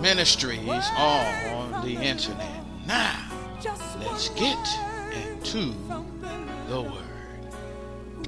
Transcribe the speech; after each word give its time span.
ministries 0.00 0.84
on 0.96 1.84
the 1.84 1.96
internet. 1.96 2.64
Now, 2.86 3.30
let's 4.00 4.28
get 4.30 4.68
into 5.12 5.74
the 6.68 6.82
Word. 6.82 6.92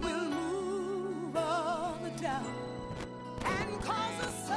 Will 0.02 0.30
move 0.30 1.36
all 1.36 1.98
the 2.02 2.10
down 2.22 2.44
and 3.44 3.80
cause 3.82 4.20
us 4.22 4.50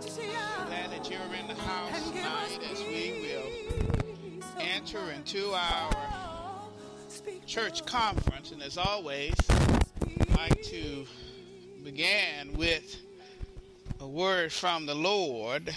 to 0.00 0.10
see 0.10 0.28
glad 0.66 0.90
that 0.90 1.10
you're 1.10 1.34
in 1.40 1.46
the 1.48 1.54
house 1.54 2.10
tonight 2.10 2.60
as 2.70 2.80
we 2.80 3.22
will 3.22 4.42
enter 4.60 5.10
into 5.12 5.52
our 5.54 5.90
church 7.46 7.84
conference. 7.86 8.52
And 8.52 8.62
as 8.62 8.76
always, 8.78 9.34
I'd 9.50 10.30
like 10.36 10.62
to 10.64 11.06
begin 11.82 12.52
with 12.54 13.03
a 14.04 14.06
word 14.06 14.52
from 14.52 14.84
the 14.84 14.94
Lord. 14.94 15.74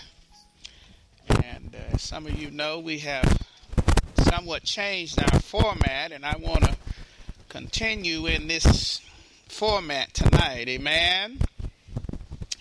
And 1.45 1.73
uh, 1.73 1.97
some 1.97 2.25
of 2.25 2.37
you 2.37 2.51
know 2.51 2.77
we 2.77 2.97
have 2.97 3.41
somewhat 4.17 4.63
changed 4.63 5.17
our 5.17 5.39
format, 5.39 6.11
and 6.11 6.25
I 6.25 6.35
want 6.35 6.65
to 6.65 6.75
continue 7.47 8.25
in 8.25 8.49
this 8.49 8.99
format 9.47 10.13
tonight. 10.13 10.67
Amen. 10.67 11.39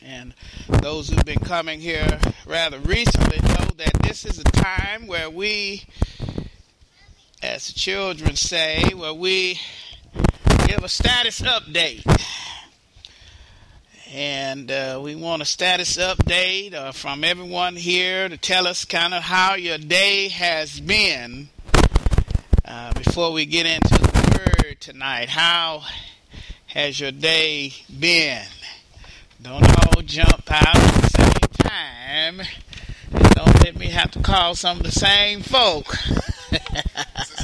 And 0.04 0.34
those 0.68 1.08
who've 1.08 1.24
been 1.24 1.40
coming 1.40 1.80
here 1.80 2.20
rather 2.46 2.78
recently 2.78 3.40
know 3.40 3.66
that 3.76 3.94
this 4.04 4.24
is 4.24 4.38
a 4.38 4.44
time 4.44 5.08
where 5.08 5.28
we, 5.28 5.84
as 7.42 7.72
children 7.72 8.36
say, 8.36 8.84
where 8.94 9.14
we 9.14 9.58
give 10.68 10.84
a 10.84 10.88
status 10.88 11.40
update 11.40 12.04
and 14.12 14.70
uh, 14.70 15.00
we 15.02 15.16
want 15.16 15.42
a 15.42 15.44
status 15.44 15.96
update 15.96 16.74
uh, 16.74 16.92
from 16.92 17.24
everyone 17.24 17.74
here 17.74 18.28
to 18.28 18.36
tell 18.36 18.66
us 18.66 18.84
kind 18.84 19.12
of 19.12 19.24
how 19.24 19.54
your 19.54 19.78
day 19.78 20.28
has 20.28 20.78
been 20.78 21.48
uh, 22.64 22.92
before 22.92 23.32
we 23.32 23.44
get 23.46 23.66
into 23.66 23.88
the 23.88 24.38
word 24.38 24.76
tonight. 24.80 25.30
How 25.30 25.82
has 26.68 27.00
your 27.00 27.10
day 27.10 27.72
been? 27.98 28.46
Don't 29.42 29.64
all 29.64 30.02
jump 30.02 30.50
out 30.50 30.76
at 30.76 31.02
the 31.02 31.08
same 31.08 31.70
time. 31.70 32.42
Don't 33.34 33.64
let 33.64 33.76
me 33.76 33.86
have 33.86 34.12
to 34.12 34.20
call 34.20 34.54
some 34.54 34.78
of 34.78 34.82
the 34.84 34.92
same 34.92 35.42
folk. 35.42 35.96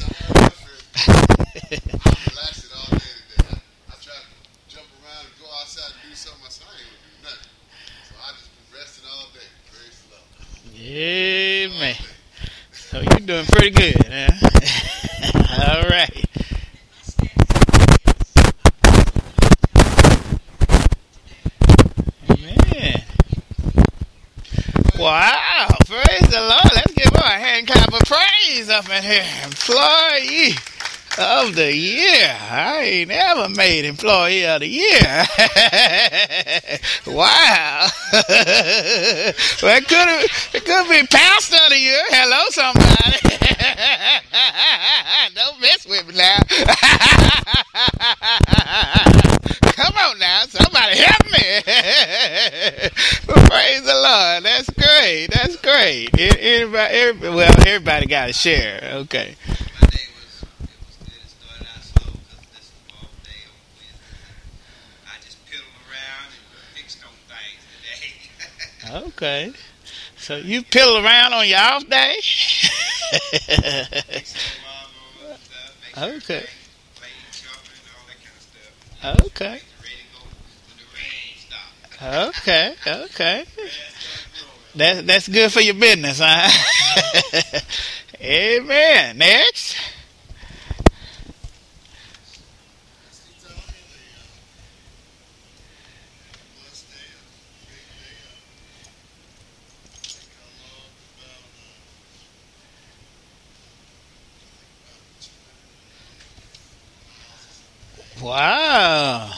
Amen. 10.95 11.97
So 12.71 13.01
you're 13.01 13.21
doing 13.21 13.47
pretty 13.47 13.71
good, 13.71 13.97
huh? 14.11 14.29
All 15.73 15.89
right. 15.89 16.27
Amen. 22.29 23.05
Wow. 24.99 25.77
Praise 25.87 26.29
the 26.29 26.41
Lord. 26.43 26.73
Let's 26.75 26.93
give 26.93 27.11
a 27.15 27.23
hand 27.23 27.69
clap 27.69 27.95
of 27.95 28.03
praise 28.07 28.69
up 28.69 28.91
in 28.91 29.03
here. 29.03 29.25
Employee 29.45 30.57
of 31.19 31.55
the 31.55 31.75
year. 31.75 32.37
I 32.51 32.81
ain't 32.83 33.11
ever 33.11 33.49
made 33.51 33.85
employee 33.85 34.47
of 34.47 34.61
the 34.61 34.69
year. 34.69 35.27
wow. 37.07 37.89
well, 39.63 39.77
it 39.77 39.87
could 39.89 40.09
it 40.55 40.65
could 40.65 40.89
be 40.89 41.07
pastor 41.07 41.57
of 41.65 41.71
the 41.71 41.79
year. 41.79 42.03
Hello, 42.09 42.49
somebody. 42.51 43.19
Don't 45.35 45.61
mess 45.61 45.87
with 45.87 46.07
me 46.09 46.15
now. 46.17 46.39
Come 49.73 49.95
on 49.97 50.19
now, 50.19 50.43
somebody 50.49 50.97
help 50.97 51.25
me. 51.27 51.63
Praise 53.49 53.83
the 53.85 53.95
Lord. 53.95 54.43
That's 54.45 54.71
great. 54.71 55.29
That's 55.31 55.57
great. 55.57 56.09
Anybody, 56.19 56.95
everybody, 56.95 57.35
well, 57.35 57.55
everybody 57.67 58.07
got 58.07 58.27
to 58.29 58.33
share. 58.33 58.81
Okay. 58.95 59.37
Okay. 68.93 69.53
So 70.19 70.37
you 70.37 70.63
piddle 70.63 71.03
around 71.03 71.33
on 71.33 71.49
your 71.49 71.59
off 71.59 71.89
day? 71.89 72.17
okay. 75.99 76.45
Okay. 79.05 79.61
Okay, 82.03 82.75
okay. 82.87 83.45
That's 84.75 85.03
that's 85.03 85.29
good 85.29 85.53
for 85.53 85.61
your 85.61 85.75
business, 85.75 86.21
huh? 86.23 87.61
Amen. 88.21 89.19
Next. 89.19 89.77
Wow. 108.23 109.33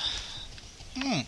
Hmm. 0.96 1.20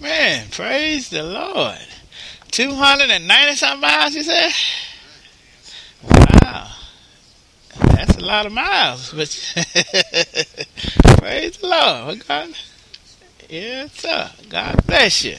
Amen. 0.00 0.46
Praise 0.50 1.10
the 1.10 1.22
Lord. 1.22 1.78
290 2.50 3.54
something 3.54 3.80
miles, 3.80 4.14
you 4.14 4.22
said? 4.22 4.50
Wow. 6.02 6.70
That's 7.92 8.16
a 8.16 8.24
lot 8.24 8.46
of 8.46 8.52
miles. 8.52 9.12
But 9.12 9.28
praise 11.18 11.58
the 11.58 11.66
Lord. 11.66 12.26
God. 12.26 12.54
Yes, 13.50 13.92
sir. 13.92 14.30
God 14.48 14.86
bless 14.86 15.24
you. 15.24 15.36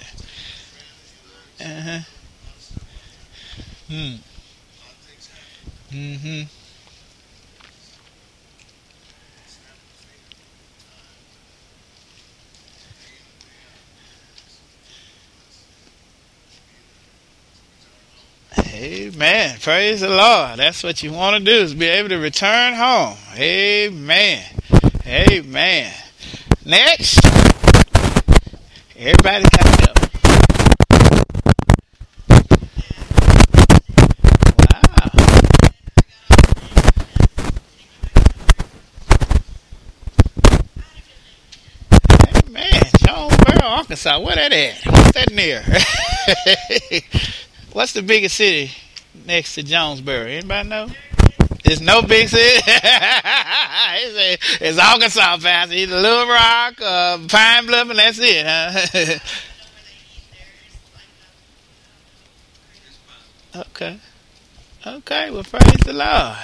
Uh-huh. 1.59 1.99
Hmm. 3.87 4.15
Mm-hmm. 5.91 6.60
Amen. 18.81 19.57
Praise 19.59 20.01
the 20.01 20.09
Lord. 20.09 20.57
That's 20.57 20.81
what 20.81 21.03
you 21.03 21.11
want 21.11 21.37
to 21.37 21.43
do 21.43 21.51
is 21.51 21.75
be 21.75 21.85
able 21.85 22.09
to 22.09 22.17
return 22.17 22.73
home. 22.73 23.15
Amen. 23.35 24.43
Amen. 25.05 25.93
Next. 26.65 27.23
Everybody 28.97 29.45
come 29.51 29.73
up. 29.83 29.99
Wow. 34.57 35.11
Amen. 42.47 42.81
Jonesboro, 43.05 43.61
Arkansas. 43.63 44.19
Where 44.19 44.35
that 44.37 44.51
at? 44.51 44.91
What's 44.91 45.11
that 45.11 45.31
near? 45.31 45.63
What's 47.73 47.93
the 47.93 48.01
biggest 48.01 48.35
city 48.35 48.71
next 49.25 49.55
to 49.55 49.63
Jonesboro? 49.63 50.25
Anybody 50.25 50.67
know? 50.67 50.87
There's 51.63 51.79
no 51.79 52.01
big 52.01 52.27
city. 52.27 52.61
it's, 52.65 54.57
it's 54.59 54.77
Arkansas, 54.77 55.37
Pastor. 55.37 55.73
Either 55.73 56.01
Little 56.01 56.27
Rock, 56.27 56.81
uh, 56.81 57.17
Pine 57.29 57.65
Bluff, 57.67 57.89
and 57.89 57.99
that's 57.99 58.19
it, 58.19 58.45
huh? 58.45 59.19
okay. 63.61 63.99
Okay, 64.85 65.31
well, 65.31 65.43
praise 65.43 65.79
the 65.85 65.93
Lord. 65.93 66.35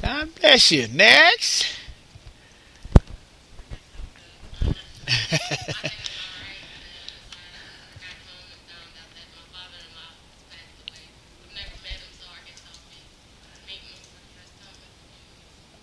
God 0.00 0.34
bless 0.40 0.72
you. 0.72 0.88
Next. 0.88 1.66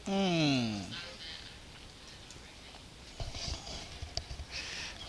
Hmm. 0.08 0.78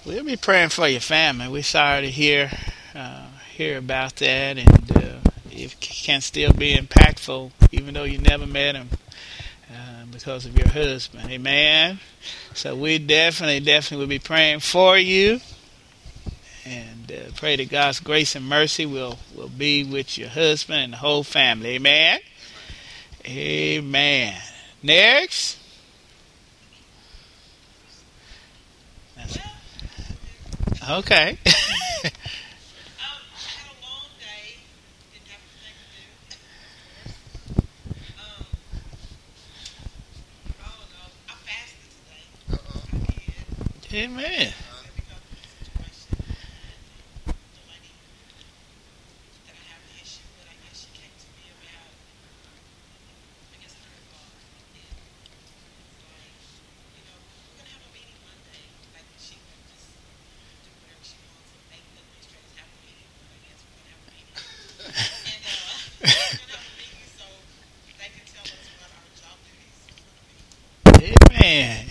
We'll 0.04 0.24
be 0.24 0.36
praying 0.36 0.70
for 0.70 0.88
your 0.88 0.98
family. 0.98 1.46
We're 1.46 1.62
sorry 1.62 2.02
to 2.02 2.10
hear 2.10 2.50
uh, 2.96 3.26
hear 3.54 3.78
about 3.78 4.16
that, 4.16 4.58
and 4.58 4.96
uh, 4.96 5.30
it 5.52 5.78
can 5.78 6.20
still 6.20 6.52
be 6.52 6.74
impactful, 6.74 7.52
even 7.70 7.94
though 7.94 8.02
you 8.02 8.18
never 8.18 8.44
met 8.44 8.74
him 8.74 8.88
uh, 9.70 10.06
because 10.10 10.46
of 10.46 10.58
your 10.58 10.68
husband. 10.68 11.30
Amen. 11.30 12.00
So 12.54 12.74
we 12.74 12.98
definitely, 12.98 13.60
definitely 13.60 13.98
will 13.98 14.08
be 14.08 14.18
praying 14.18 14.60
for 14.60 14.98
you, 14.98 15.38
and 16.64 17.12
uh, 17.12 17.30
pray 17.36 17.54
that 17.54 17.70
God's 17.70 18.00
grace 18.00 18.34
and 18.34 18.48
mercy 18.48 18.84
will 18.84 19.20
will 19.36 19.48
be 19.48 19.84
with 19.84 20.18
your 20.18 20.30
husband 20.30 20.80
and 20.80 20.92
the 20.94 20.96
whole 20.96 21.22
family. 21.22 21.76
Amen. 21.76 22.18
Amen. 23.24 24.34
Next. 24.82 25.58
Okay. 30.90 31.36
Amen. 43.94 44.52
Man, 71.31 71.86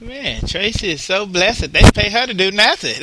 man, 0.00 0.39
Tracy 0.50 0.90
is 0.90 1.04
so 1.04 1.26
blessed 1.26 1.72
they 1.72 1.82
pay 1.94 2.10
her 2.10 2.26
to 2.26 2.34
do 2.34 2.50
nothing. 2.50 2.96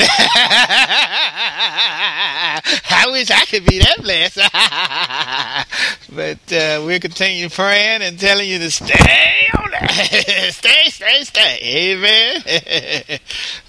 I 2.90 3.06
wish 3.10 3.32
I 3.32 3.46
could 3.46 3.64
be 3.64 3.80
that 3.80 4.02
blessed. 4.02 4.36
but 6.14 6.40
uh, 6.52 6.84
we'll 6.86 7.00
continue 7.00 7.48
praying 7.48 8.02
and 8.02 8.20
telling 8.20 8.50
you 8.50 8.60
to 8.60 8.70
stay 8.70 9.48
on 9.58 9.72
that. 9.72 9.90
stay, 10.52 10.90
stay, 10.90 11.24
stay. 11.24 11.96
Amen. 11.96 13.20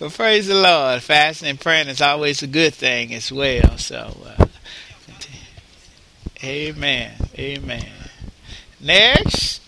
well, 0.01 0.11
praise 0.11 0.49
the 0.49 0.57
Lord. 0.57 1.01
Fasting 1.01 1.51
and 1.51 1.61
praying 1.61 1.87
is 1.87 2.03
always 2.03 2.43
a 2.43 2.49
good 2.49 2.75
thing 2.75 3.15
as 3.15 3.31
well. 3.31 3.79
So, 3.79 4.17
uh, 4.27 4.47
amen. 6.43 7.13
Amen. 7.39 7.93
Next. 8.81 9.68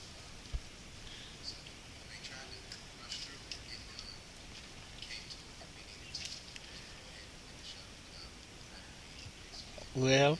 Well, 10.01 10.39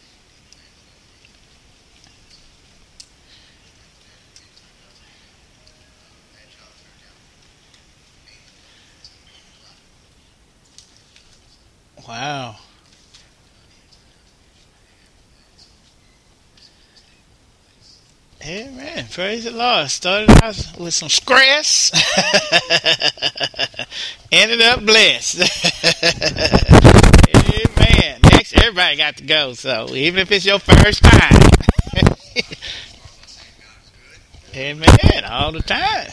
wow. 12.08 12.56
Amen. 18.44 19.06
Praise 19.12 19.44
the 19.44 19.52
Lord. 19.52 19.92
Started 19.92 20.32
out 20.44 20.74
with 20.80 20.96
some 20.96 21.10
stress, 21.10 21.92
ended 24.32 24.62
up 24.62 24.84
blessed. 24.84 25.44
Everybody 28.82 28.98
got 28.98 29.18
to 29.18 29.24
go. 29.26 29.54
So 29.54 29.94
even 29.94 30.22
if 30.22 30.32
it's 30.32 30.44
your 30.44 30.58
first 30.58 31.04
time, 31.04 31.52
Amen. 34.56 35.24
All 35.30 35.52
the 35.52 35.62
time. 35.62 36.08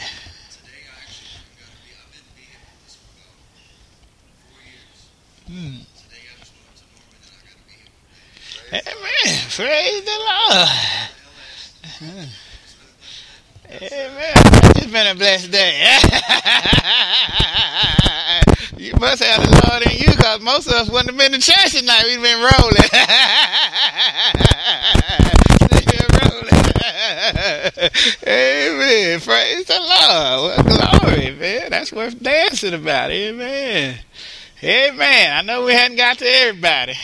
Hmm. 5.47 5.77
Amen. 8.71 9.39
Praise 9.49 10.03
the 10.05 10.19
Lord. 10.29 10.69
Amen. 13.81 14.35
It's 14.75 14.85
been 14.85 15.07
a 15.07 15.15
blessed 15.15 15.51
day. 15.51 15.97
must 18.99 19.23
have 19.23 19.41
the 19.41 19.49
Lord 19.67 19.81
in 19.87 19.97
you 19.97 20.11
because 20.15 20.41
most 20.41 20.67
of 20.67 20.73
us 20.73 20.89
wouldn't 20.89 21.09
have 21.11 21.17
been 21.17 21.33
in 21.33 21.41
church 21.41 21.71
tonight. 21.71 22.03
We've 22.05 22.21
been 22.21 22.39
rolling. 22.39 22.89
Amen. 28.27 29.19
Praise 29.21 29.65
the 29.65 29.79
Lord. 29.79 30.65
Well, 30.65 30.99
glory, 30.99 31.31
man. 31.31 31.69
That's 31.69 31.93
worth 31.93 32.21
dancing 32.21 32.73
about. 32.73 33.11
Amen. 33.11 33.99
Amen. 34.63 35.31
I 35.31 35.41
know 35.41 35.65
we 35.65 35.73
hadn't 35.73 35.97
got 35.97 36.17
to 36.19 36.25
everybody. 36.25 36.95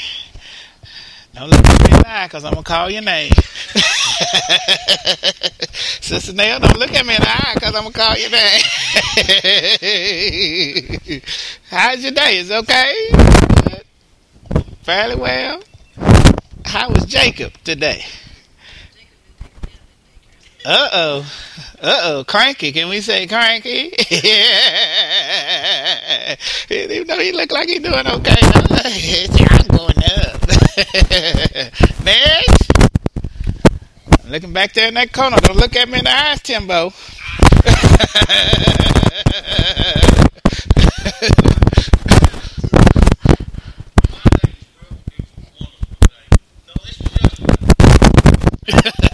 Don't 1.34 1.50
let 1.50 1.64
me 1.64 1.98
lie 2.04 2.28
because 2.28 2.44
I'm 2.44 2.54
going 2.54 2.64
to 2.64 2.70
call 2.70 2.90
your 2.90 3.04
name. 3.04 3.32
Sister 6.02 6.34
Nell, 6.34 6.60
don't 6.60 6.78
look 6.78 6.94
at 6.94 7.06
me 7.06 7.16
in 7.16 7.22
the 7.22 7.30
eye 7.30 7.52
because 7.56 7.74
I'm 7.76 7.84
going 7.84 7.94
to 7.94 8.00
call 8.00 8.16
you 8.18 8.30
back. 8.30 8.62
How's 11.70 12.04
your 12.04 12.12
day? 12.14 12.38
Is 12.38 12.52
okay? 12.52 13.10
Fairly 14.84 15.16
well? 15.16 15.62
How 16.66 16.90
was 16.90 17.06
Jacob 17.06 17.54
today? 17.64 18.04
Uh 20.66 20.90
oh. 20.94 21.32
Uh 21.80 22.00
oh. 22.04 22.24
Cranky. 22.28 22.72
Can 22.72 22.90
we 22.90 23.02
say 23.02 23.28
cranky? 23.28 23.94
yeah. 24.10 24.26
Even 26.70 27.06
though 27.08 27.20
he 27.20 27.32
look 27.32 27.52
like 27.52 27.70
he 27.70 27.78
doing 27.78 28.08
okay. 28.08 28.36
I'm 28.42 29.68
going 29.68 29.98
up. 29.98 30.42
Next. 32.04 32.72
Looking 34.28 34.54
back 34.54 34.74
there 34.74 34.88
in 34.88 34.96
that 34.96 35.14
corner. 35.14 35.38
Don't 35.38 35.58
look 35.58 35.76
at 35.76 35.88
me 35.88 36.00
in 36.00 36.06
the 36.06 36.12
eyes, 36.12 36.42
Timbo. 36.42 36.92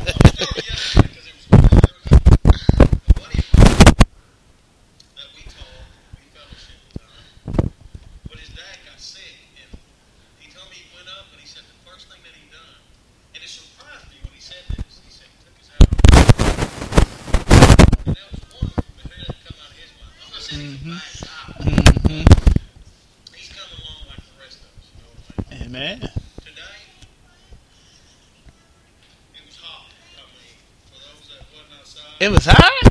It 32.22 32.30
was 32.30 32.46
hot? 32.46 32.86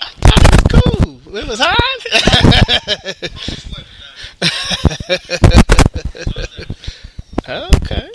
I 0.00 0.08
thought 0.24 0.40
it 0.42 0.56
was 0.56 0.64
cool. 0.80 1.20
It 1.36 1.44
was 1.46 1.60
hot? 1.62 2.00
okay. 7.76 8.08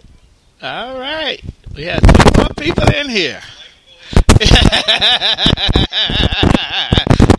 All 0.63 0.97
right. 0.97 1.39
We 1.75 1.83
had 1.83 2.01
two 2.01 2.41
more 2.41 2.49
people 2.57 2.91
in 2.95 3.09
here. 3.09 3.43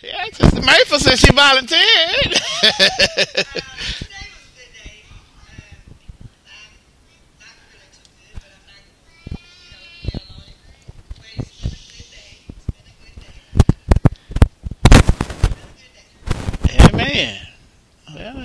yeah, 0.05 0.25
Sister 0.33 0.63
Maple 0.63 1.01
said 1.01 1.19
she 1.19 1.33
volunteered. 1.33 2.41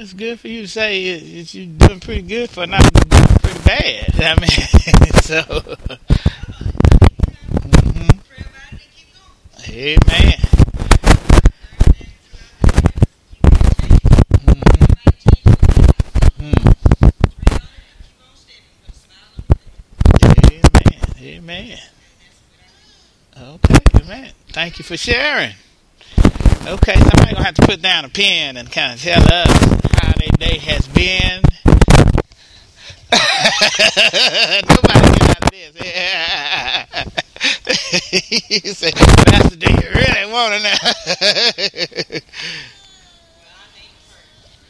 it's 0.01 0.13
good 0.13 0.39
for 0.39 0.47
you 0.47 0.63
to 0.63 0.67
say 0.67 1.03
it, 1.05 1.53
you're 1.53 1.65
doing 1.67 1.99
pretty 1.99 2.23
good 2.23 2.49
for 2.49 2.65
not 2.65 2.81
doing 2.93 3.27
pretty 3.39 3.59
bad. 3.63 4.21
I 4.21 4.35
mean, 4.39 4.49
so. 5.21 5.41
Mm-hmm. 7.63 8.19
Amen. 9.69 10.39
Mm-hmm. 16.39 16.71
Amen. 21.23 21.77
Okay, 23.39 23.75
amen. 24.01 24.31
Thank 24.49 24.79
you 24.79 24.83
for 24.83 24.97
sharing. 24.97 25.53
Okay, 26.63 26.93
somebody 26.93 27.33
gonna 27.33 27.43
have 27.45 27.55
to 27.55 27.65
put 27.65 27.81
down 27.81 28.05
a 28.05 28.09
pen 28.09 28.55
and 28.55 28.71
kind 28.71 28.93
of 28.93 29.01
tell 29.01 29.21
us 29.33 29.49
how 29.95 30.13
their 30.13 30.29
day 30.37 30.59
has 30.59 30.87
been. 30.89 31.41
Nobody 34.69 35.11
get 35.17 35.29
out 35.31 35.43
of 35.43 35.49
this. 35.49 35.71
you 38.65 38.73
say, 38.73 38.91
Pastor, 38.91 39.55
do 39.55 39.71
you 39.71 39.89
really 39.89 40.31
want 40.31 40.53
to 40.53 40.59
know? 40.61 40.75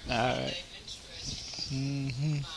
All 0.15 0.38
right. 0.38 0.63
Mm-hmm. 1.74 2.50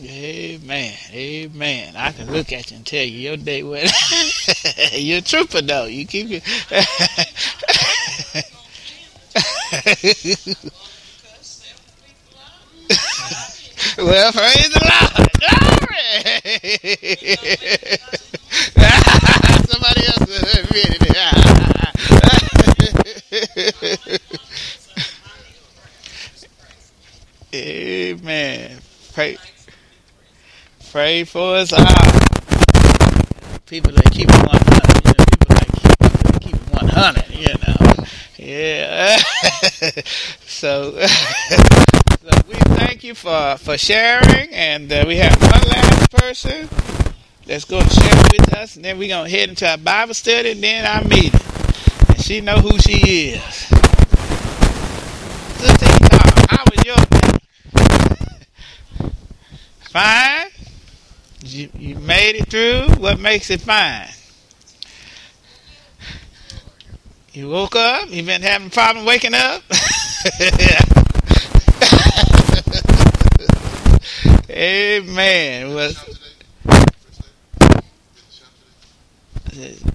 Amen. 0.00 0.94
Amen. 1.12 1.96
I 1.96 2.12
can 2.12 2.30
look 2.30 2.52
at 2.52 2.70
you 2.70 2.76
and 2.76 2.86
tell 2.86 3.02
you 3.02 3.18
your 3.18 3.36
day 3.36 3.64
went. 3.64 3.90
You're 4.92 5.18
a 5.18 5.22
trooper, 5.22 5.60
though. 5.60 5.86
You 5.86 6.06
keep 6.06 6.28
it. 6.30 6.44
well, 13.98 14.32
praise 14.32 14.70
the 14.70 14.80
Lord. 14.88 15.28
Glory. 15.40 17.98
Somebody 19.66 20.06
else 20.06 20.22
admitted 20.58 20.98
it. 21.00 21.08
Amen. 27.54 28.78
Praise. 29.12 29.38
Pray 30.90 31.24
for 31.24 31.56
us 31.56 31.72
all. 31.72 31.84
People 33.66 33.92
that 33.92 34.10
keep 34.10 34.28
it 34.28 34.46
100. 34.46 34.88
You 35.04 35.12
know, 35.12 35.24
people 35.28 35.54
that 35.54 35.68
keep, 35.76 36.40
keep 36.40 36.54
it 36.54 36.72
100, 36.72 37.28
you 37.30 37.54
know. 37.66 38.04
Yeah. 38.38 39.16
so, 40.46 40.98
so 41.06 42.30
we 42.48 42.54
thank 42.76 43.04
you 43.04 43.14
for, 43.14 43.56
for 43.58 43.76
sharing. 43.76 44.48
And 44.50 44.90
uh, 44.90 45.04
we 45.06 45.16
have 45.16 45.38
one 45.42 45.68
last 45.68 46.10
person 46.10 46.68
that's 47.44 47.66
going 47.66 47.84
to 47.84 47.94
share 47.94 48.22
with 48.32 48.54
us. 48.54 48.76
And 48.76 48.84
then 48.84 48.98
we're 48.98 49.08
going 49.08 49.30
to 49.30 49.36
head 49.36 49.50
into 49.50 49.68
our 49.68 49.76
Bible 49.76 50.14
study 50.14 50.52
and 50.52 50.62
then 50.62 50.86
our 50.86 51.04
meeting. 51.04 51.38
And 52.08 52.20
she 52.22 52.40
know 52.40 52.56
who 52.56 52.78
she 52.78 53.32
is. 53.34 53.42
Sister 55.58 55.86
how 56.48 56.64
was 56.64 56.84
your 56.86 56.96
day? 56.96 57.38
Fine? 59.90 60.57
You, 61.44 61.68
you 61.74 61.94
made 61.96 62.36
it 62.36 62.48
through. 62.48 62.88
What 63.00 63.20
makes 63.20 63.50
it 63.50 63.60
fine? 63.60 64.08
You 67.32 67.48
woke 67.48 67.76
up. 67.76 68.10
You've 68.10 68.26
been 68.26 68.42
having 68.42 68.66
a 68.66 68.70
problem 68.70 69.06
waking 69.06 69.34
up. 69.34 69.62
Amen. 74.50 75.74
Was 75.74 75.96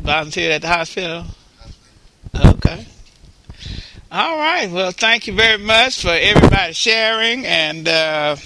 volunteered 0.01 0.53
at 0.53 0.62
the 0.62 0.67
hospital. 0.69 1.25
Okay. 2.33 2.85
All 4.12 4.38
right. 4.38 4.71
Well, 4.71 4.91
thank 4.91 5.27
you 5.27 5.33
very 5.33 5.57
much 5.57 6.01
for 6.01 6.12
everybody 6.12 6.71
sharing 6.71 7.45
and. 7.45 7.85
Uh, 7.88 8.38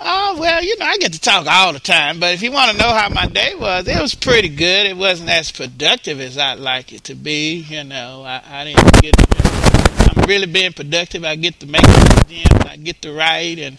Oh, 0.00 0.36
well, 0.38 0.62
you 0.62 0.76
know, 0.78 0.86
I 0.86 0.96
get 0.98 1.12
to 1.12 1.20
talk 1.20 1.46
all 1.46 1.72
the 1.72 1.78
time, 1.78 2.18
but 2.18 2.34
if 2.34 2.42
you 2.42 2.50
want 2.50 2.72
to 2.72 2.76
know 2.76 2.92
how 2.92 3.08
my 3.08 3.26
day 3.26 3.54
was, 3.54 3.86
it 3.86 4.00
was 4.00 4.14
pretty 4.14 4.48
good. 4.48 4.86
It 4.86 4.96
wasn't 4.96 5.30
as 5.30 5.52
productive 5.52 6.20
as 6.20 6.36
I'd 6.36 6.58
like 6.58 6.92
it 6.92 7.04
to 7.04 7.14
be. 7.14 7.56
You 7.56 7.84
know, 7.84 8.22
I, 8.24 8.42
I 8.46 8.64
didn't 8.64 9.02
get, 9.02 10.16
I'm 10.16 10.24
really 10.24 10.46
being 10.46 10.72
productive. 10.72 11.24
I 11.24 11.36
get 11.36 11.60
to 11.60 11.66
make 11.66 11.82
the 11.82 12.24
gym, 12.28 12.68
I 12.68 12.76
get 12.76 13.02
to 13.02 13.12
write 13.12 13.58
and 13.58 13.78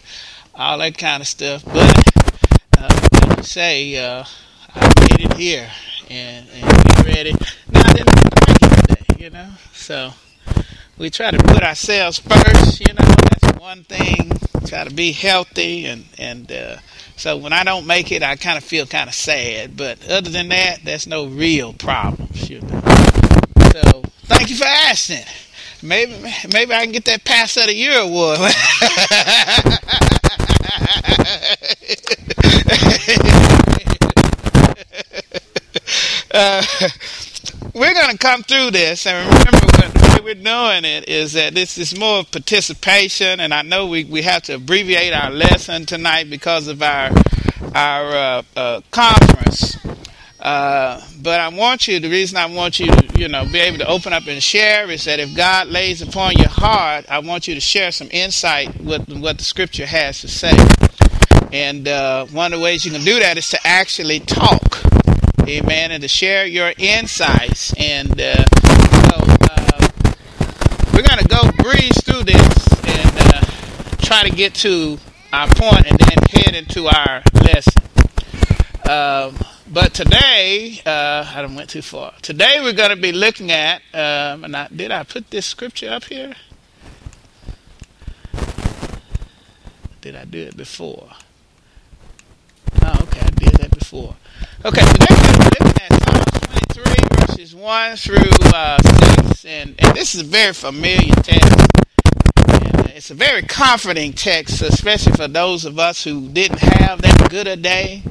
all 0.54 0.78
that 0.78 0.96
kind 0.96 1.20
of 1.20 1.28
stuff. 1.28 1.64
But, 1.64 2.02
uh, 2.78 3.42
say, 3.42 3.96
uh, 3.96 4.24
I 4.74 4.86
made 5.00 5.30
it 5.30 5.34
here 5.34 5.70
and, 6.10 6.46
and 6.50 6.62
get 6.62 7.04
ready. 7.04 7.32
Now, 7.70 7.82
I 7.84 7.92
didn't 7.92 8.14
make 8.14 8.62
it 8.62 8.88
today, 8.88 9.24
you 9.24 9.30
know, 9.30 9.50
so 9.74 10.12
we 10.98 11.10
try 11.10 11.30
to 11.30 11.38
put 11.38 11.62
ourselves 11.62 12.18
first, 12.18 12.80
you 12.80 12.92
know, 12.94 13.25
one 13.66 13.82
thing 13.82 14.30
try 14.64 14.84
to 14.84 14.94
be 14.94 15.10
healthy 15.10 15.86
and 15.86 16.04
and 16.18 16.52
uh, 16.52 16.76
so 17.16 17.36
when 17.36 17.52
I 17.52 17.64
don't 17.64 17.84
make 17.84 18.12
it, 18.12 18.22
I 18.22 18.36
kind 18.36 18.56
of 18.56 18.62
feel 18.62 18.86
kind 18.86 19.08
of 19.08 19.14
sad. 19.14 19.76
But 19.76 20.08
other 20.08 20.30
than 20.30 20.50
that, 20.50 20.84
there's 20.84 21.08
no 21.08 21.26
real 21.26 21.72
problems, 21.72 22.48
you 22.48 22.60
know. 22.60 22.80
So 23.72 24.04
Thank 24.26 24.50
you 24.50 24.56
for 24.56 24.66
asking. 24.66 25.24
Maybe 25.82 26.12
maybe 26.52 26.74
I 26.74 26.84
can 26.84 26.92
get 26.92 27.06
that 27.06 27.24
Pastor 27.24 27.62
of 27.62 27.66
the 27.66 27.74
Year 27.74 27.98
award. 27.98 28.38
uh, 36.30 36.62
we're 37.74 37.94
to 37.94 38.16
come 38.18 38.44
through 38.44 38.70
this, 38.70 39.08
and 39.08 39.28
remember 39.28 39.75
way 39.96 40.20
we're 40.22 40.34
doing 40.34 40.84
it 40.84 41.08
is 41.08 41.32
that 41.34 41.54
this 41.54 41.78
is 41.78 41.98
more 41.98 42.24
participation, 42.24 43.40
and 43.40 43.52
I 43.52 43.62
know 43.62 43.86
we, 43.86 44.04
we 44.04 44.22
have 44.22 44.42
to 44.44 44.54
abbreviate 44.54 45.12
our 45.12 45.30
lesson 45.30 45.86
tonight 45.86 46.30
because 46.30 46.68
of 46.68 46.82
our 46.82 47.10
our 47.74 48.16
uh, 48.16 48.42
uh, 48.56 48.80
conference. 48.90 49.76
Uh, 50.40 51.00
but 51.22 51.40
I 51.40 51.48
want 51.48 51.88
you, 51.88 51.98
the 51.98 52.08
reason 52.08 52.36
I 52.36 52.46
want 52.46 52.78
you 52.78 52.86
to, 52.86 53.18
you 53.18 53.26
know, 53.26 53.44
be 53.46 53.58
able 53.58 53.78
to 53.78 53.88
open 53.88 54.12
up 54.12 54.26
and 54.28 54.42
share 54.42 54.88
is 54.90 55.04
that 55.04 55.18
if 55.18 55.34
God 55.36 55.68
lays 55.68 56.02
upon 56.02 56.36
your 56.36 56.48
heart, 56.48 57.04
I 57.10 57.18
want 57.18 57.48
you 57.48 57.54
to 57.54 57.60
share 57.60 57.90
some 57.90 58.08
insight 58.12 58.80
with 58.80 59.08
what 59.20 59.38
the 59.38 59.44
scripture 59.44 59.86
has 59.86 60.20
to 60.20 60.28
say. 60.28 60.54
And 61.52 61.88
uh, 61.88 62.26
one 62.26 62.52
of 62.52 62.60
the 62.60 62.64
ways 62.64 62.84
you 62.84 62.92
can 62.92 63.04
do 63.04 63.18
that 63.18 63.38
is 63.38 63.48
to 63.50 63.66
actually 63.66 64.20
talk. 64.20 64.82
Amen. 65.48 65.90
And 65.90 66.02
to 66.02 66.08
share 66.08 66.46
your 66.46 66.72
insights. 66.76 67.72
And 67.78 68.20
uh, 68.20 68.44
so 68.44 69.16
uh, 69.50 69.88
we're 70.92 71.02
going 71.02 71.18
to 71.18 71.25
go 71.36 71.50
breeze 71.58 72.02
through 72.02 72.24
this 72.24 72.66
and 72.84 73.18
uh, 73.18 73.40
try 73.98 74.22
to 74.28 74.34
get 74.34 74.54
to 74.54 74.98
our 75.32 75.46
point 75.48 75.86
and 75.86 75.98
then 75.98 76.18
head 76.30 76.54
into 76.54 76.86
our 76.86 77.22
lesson. 77.34 77.82
Um, 78.88 79.36
but 79.70 79.92
today, 79.92 80.80
uh, 80.86 81.30
I 81.34 81.42
don't 81.42 81.54
went 81.54 81.68
too 81.68 81.82
far. 81.82 82.14
Today 82.22 82.60
we're 82.62 82.72
going 82.72 82.90
to 82.90 82.96
be 82.96 83.12
looking 83.12 83.50
at, 83.50 83.82
um, 83.92 84.44
and 84.44 84.56
I, 84.56 84.68
did 84.68 84.90
I 84.90 85.02
put 85.02 85.30
this 85.30 85.44
scripture 85.44 85.90
up 85.90 86.04
here? 86.04 86.34
Did 90.00 90.16
I 90.16 90.24
do 90.24 90.38
it 90.38 90.56
before? 90.56 91.10
Oh, 92.82 92.98
okay, 93.02 93.20
I 93.20 93.30
did 93.30 93.54
that 93.56 93.76
before. 93.76 94.16
Okay, 94.64 94.84
today 94.92 95.06
we're 95.10 95.44
looking 95.44 95.82
at 95.82 95.92
Psalms 96.04 96.25
23, 96.25 96.25
verses 97.26 97.54
1 97.54 97.96
through 97.96 98.16
uh, 98.54 98.78
6, 99.28 99.44
and, 99.44 99.74
and 99.78 99.96
this 99.96 100.14
is 100.14 100.22
a 100.22 100.24
very 100.24 100.52
familiar 100.52 101.14
text. 101.16 101.66
And 102.36 102.76
uh, 102.76 102.88
it's 102.94 103.10
a 103.10 103.14
very 103.14 103.42
comforting 103.42 104.12
text, 104.12 104.62
especially 104.62 105.12
for 105.12 105.28
those 105.28 105.64
of 105.64 105.78
us 105.78 106.04
who 106.04 106.28
didn't 106.28 106.60
have 106.60 107.02
that 107.02 107.30
good 107.30 107.46
a 107.46 107.56
day 107.56 108.02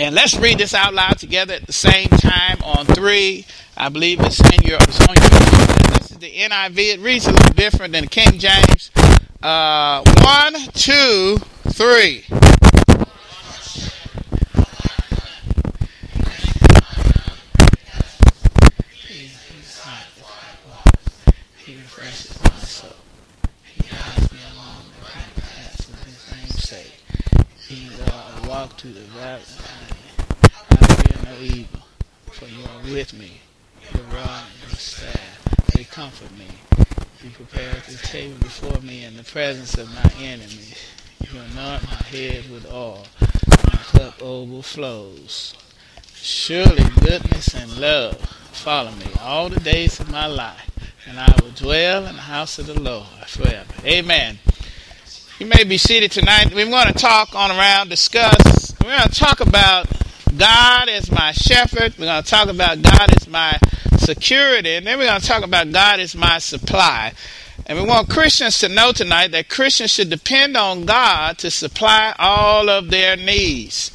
and 0.00 0.14
let's 0.14 0.36
read 0.36 0.58
this 0.58 0.74
out 0.74 0.94
loud 0.94 1.18
together 1.18 1.54
at 1.54 1.66
the 1.66 1.72
same 1.72 2.08
time 2.08 2.58
on 2.62 2.86
three. 2.86 3.44
I 3.76 3.88
believe 3.88 4.20
it's 4.20 4.40
in 4.52 4.62
your 4.62 4.78
it's 4.80 5.00
on 5.00 5.16
your 5.16 5.98
this 5.98 6.12
is 6.12 6.18
the 6.18 6.30
NIV. 6.30 6.78
It 6.78 7.00
reads 7.00 7.26
a 7.26 7.32
little 7.32 7.54
different 7.54 7.92
than 7.92 8.06
King 8.06 8.38
James. 8.38 8.92
Uh, 9.42 10.04
one, 10.22 10.54
two, 10.74 11.38
three. 11.70 12.24
He 21.64 21.74
refreshes 21.74 22.40
my 22.44 22.50
soul. 22.60 22.90
He 23.74 23.82
guides 23.82 24.32
me 24.32 24.38
along 24.54 24.84
the 25.00 25.06
paths 25.40 25.88
of 25.88 26.04
his 26.04 26.32
name's 26.32 26.68
sake. 26.68 27.02
Even 27.68 27.96
though 28.06 28.28
I 28.78 28.80
walk 28.80 28.92
through 28.92 28.92
the 28.92 29.00
valley 29.18 29.42
no 31.24 31.36
evil, 31.40 31.80
for 32.30 32.46
you 32.46 32.62
are 32.62 32.94
with 32.94 33.12
me. 33.12 33.40
Your 33.92 34.04
rod 34.04 34.44
and 34.62 34.70
your 34.70 34.78
staff, 34.78 35.64
they 35.74 35.82
comfort 35.82 36.30
me. 36.38 36.46
You 37.24 37.30
prepare 37.30 37.74
the 37.88 37.96
table 38.06 38.38
before 38.38 38.80
me 38.80 39.04
in 39.04 39.16
the 39.16 39.24
presence 39.24 39.76
of 39.78 39.92
my 39.92 40.12
enemies. 40.20 40.76
You 41.20 41.40
anoint 41.40 41.82
my 41.84 42.02
head 42.10 42.48
with 42.50 42.70
oil. 42.70 43.04
My 43.64 43.78
cup 43.78 44.22
overflows. 44.22 45.54
Surely 46.14 46.84
goodness 47.00 47.54
and 47.54 47.78
love 47.78 48.16
follow 48.52 48.92
me 48.92 49.06
all 49.20 49.48
the 49.48 49.60
days 49.60 49.98
of 49.98 50.08
my 50.10 50.26
life, 50.26 50.70
and 51.08 51.18
I 51.18 51.34
will 51.42 51.50
dwell 51.50 52.06
in 52.06 52.14
the 52.14 52.22
house 52.22 52.60
of 52.60 52.66
the 52.66 52.80
Lord 52.80 53.08
forever. 53.26 53.74
Amen. 53.84 54.38
You 55.38 55.46
may 55.46 55.62
be 55.62 55.78
seated 55.78 56.10
tonight. 56.10 56.52
We're 56.52 56.66
going 56.66 56.88
to 56.88 56.92
talk 56.92 57.34
on 57.34 57.52
around, 57.52 57.90
discuss. 57.90 58.67
We're 58.82 58.96
going 58.96 59.08
to 59.08 59.14
talk 59.18 59.40
about 59.40 59.86
God 60.36 60.88
is 60.88 61.10
my 61.10 61.32
shepherd. 61.32 61.94
We're 61.98 62.06
going 62.06 62.22
to 62.22 62.28
talk 62.28 62.48
about 62.48 62.80
God 62.80 63.16
is 63.16 63.28
my 63.28 63.58
security. 63.98 64.76
And 64.76 64.86
then 64.86 64.98
we're 64.98 65.06
going 65.06 65.20
to 65.20 65.26
talk 65.26 65.44
about 65.44 65.72
God 65.72 66.00
is 66.00 66.14
my 66.14 66.38
supply. 66.38 67.12
And 67.66 67.78
we 67.78 67.84
want 67.84 68.08
Christians 68.08 68.58
to 68.60 68.68
know 68.68 68.92
tonight 68.92 69.32
that 69.32 69.48
Christians 69.48 69.92
should 69.92 70.10
depend 70.10 70.56
on 70.56 70.86
God 70.86 71.38
to 71.38 71.50
supply 71.50 72.14
all 72.18 72.68
of 72.70 72.90
their 72.90 73.16
needs. 73.16 73.90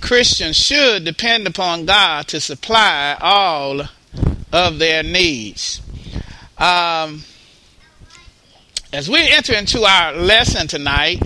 Christians 0.00 0.56
should 0.56 1.04
depend 1.04 1.46
upon 1.46 1.84
God 1.84 2.28
to 2.28 2.40
supply 2.40 3.16
all 3.20 3.82
of 4.52 4.78
their 4.78 5.02
needs. 5.02 5.82
Um, 6.56 7.24
as 8.92 9.10
we 9.10 9.28
enter 9.28 9.54
into 9.54 9.82
our 9.82 10.12
lesson 10.12 10.66
tonight, 10.66 11.22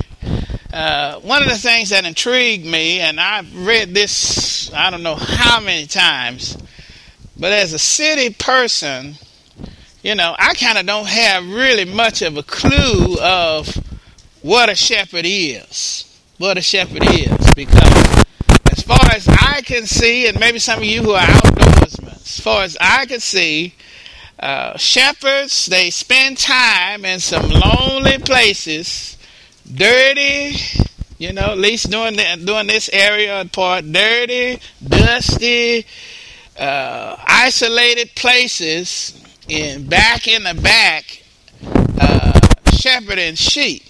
uh, 0.75 1.21
one 1.21 1.41
of 1.41 1.49
the 1.49 1.57
things 1.57 1.91
that 1.91 2.05
intrigued 2.05 2.67
me, 2.67 2.99
and 2.99 3.21
I've 3.21 3.65
read 3.65 3.95
this 3.95 4.75
I 4.75 4.91
don't 4.91 5.05
know 5.05 5.15
how 5.15 5.61
many 5.61 5.87
times, 5.87 6.59
but 7.39 7.53
as 7.53 7.73
a 7.73 7.79
city 7.79 8.35
person, 8.35 9.15
you 10.03 10.17
know, 10.17 10.35
I 10.37 10.55
kind 10.55 10.77
of 10.77 10.85
don't 10.85 11.07
have 11.07 11.49
really 11.49 11.85
much 11.85 12.23
of 12.23 12.37
a 12.37 12.43
clue 12.43 13.17
of 13.21 13.73
what 14.43 14.69
a 14.69 14.75
shepherd 14.75 15.25
is. 15.25 16.21
What 16.39 16.59
a 16.59 16.63
shepherd 16.63 17.05
is. 17.05 17.55
Because 17.55 18.25
as 18.73 18.83
far 18.83 19.13
as 19.15 19.29
I 19.29 19.63
can 19.65 19.87
see, 19.87 20.27
and 20.27 20.41
maybe 20.41 20.59
some 20.59 20.81
of 20.81 20.85
you 20.85 21.05
who 21.05 21.13
are 21.13 21.25
outdoorsmen, 21.25 22.17
as 22.17 22.41
far 22.41 22.65
as 22.65 22.77
I 22.81 23.07
can 23.07 23.21
see, 23.21 23.75
uh, 24.41 24.77
shepherds, 24.77 25.67
they 25.67 25.91
spend 25.91 26.37
time 26.37 27.05
in 27.05 27.21
some 27.21 27.49
lonely 27.49 28.19
places 28.19 29.15
dirty, 29.73 30.57
you 31.19 31.33
know, 31.33 31.51
at 31.53 31.59
least 31.59 31.91
doing 31.91 32.17
doing 32.45 32.67
this 32.67 32.89
area 32.93 33.49
part, 33.53 33.91
dirty, 33.91 34.61
dusty, 34.87 35.87
uh, 36.59 37.17
isolated 37.27 38.15
places, 38.15 39.21
in 39.49 39.87
back 39.87 40.29
in 40.29 40.45
the 40.45 40.55
back, 40.55 41.23
uh, 42.01 42.39
shepherding 42.73 43.35
sheep. 43.35 43.83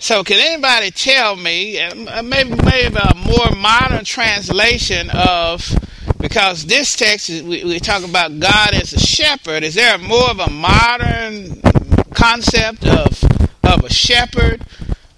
So, 0.00 0.22
can 0.22 0.38
anybody 0.38 0.92
tell 0.92 1.34
me, 1.34 1.80
uh, 1.80 2.22
maybe 2.22 2.54
maybe 2.64 2.96
a 2.96 3.14
more 3.16 3.50
modern 3.56 4.04
translation 4.04 5.10
of 5.10 5.76
because 6.20 6.66
this 6.66 6.94
text 6.96 7.30
is, 7.30 7.42
we, 7.42 7.64
we 7.64 7.80
talk 7.80 8.04
about 8.04 8.38
God 8.38 8.74
as 8.74 8.92
a 8.92 9.00
shepherd. 9.00 9.64
Is 9.64 9.74
there 9.74 9.98
more 9.98 10.30
of 10.30 10.38
a 10.38 10.50
modern 10.50 11.60
concept 12.14 12.86
of 12.86 13.22
of 13.68 13.84
a 13.84 13.92
shepherd 13.92 14.62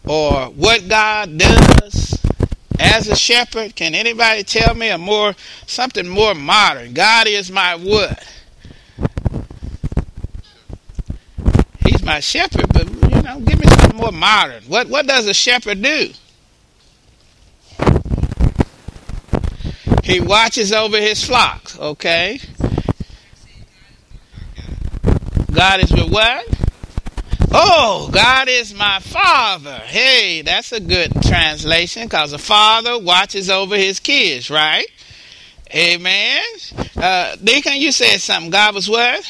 or 0.06 0.46
what 0.46 0.88
God 0.88 1.38
does 1.38 2.18
as 2.78 3.08
a 3.08 3.16
shepherd? 3.16 3.76
Can 3.76 3.94
anybody 3.94 4.42
tell 4.42 4.74
me 4.74 4.88
a 4.88 4.98
more 4.98 5.34
something 5.66 6.08
more 6.08 6.34
modern? 6.34 6.94
God 6.94 7.26
is 7.26 7.50
my 7.50 7.76
what? 7.76 8.26
He's 11.86 12.02
my 12.02 12.20
shepherd, 12.20 12.72
but 12.72 12.88
you 12.88 13.22
know, 13.22 13.40
give 13.40 13.60
me 13.60 13.66
something 13.66 13.96
more 13.98 14.12
modern. 14.12 14.64
What 14.64 14.88
what 14.88 15.06
does 15.06 15.26
a 15.26 15.34
shepherd 15.34 15.82
do? 15.82 16.10
He 20.02 20.18
watches 20.20 20.72
over 20.72 20.98
his 20.98 21.22
flocks, 21.22 21.78
okay? 21.78 22.40
God 25.52 25.84
is 25.84 25.92
with 25.92 26.10
what? 26.10 26.46
Oh, 27.52 28.08
God 28.12 28.48
is 28.48 28.72
my 28.72 29.00
father. 29.00 29.74
Hey, 29.84 30.42
that's 30.42 30.70
a 30.70 30.78
good 30.78 31.10
translation 31.22 32.04
because 32.04 32.32
a 32.32 32.38
father 32.38 32.96
watches 32.96 33.50
over 33.50 33.76
his 33.76 33.98
kids, 33.98 34.50
right? 34.50 34.86
Amen. 35.74 36.42
Uh, 36.96 37.34
Deacon, 37.42 37.76
you 37.76 37.90
said 37.90 38.18
something. 38.18 38.50
God 38.50 38.76
was 38.76 38.88
what? 38.88 39.28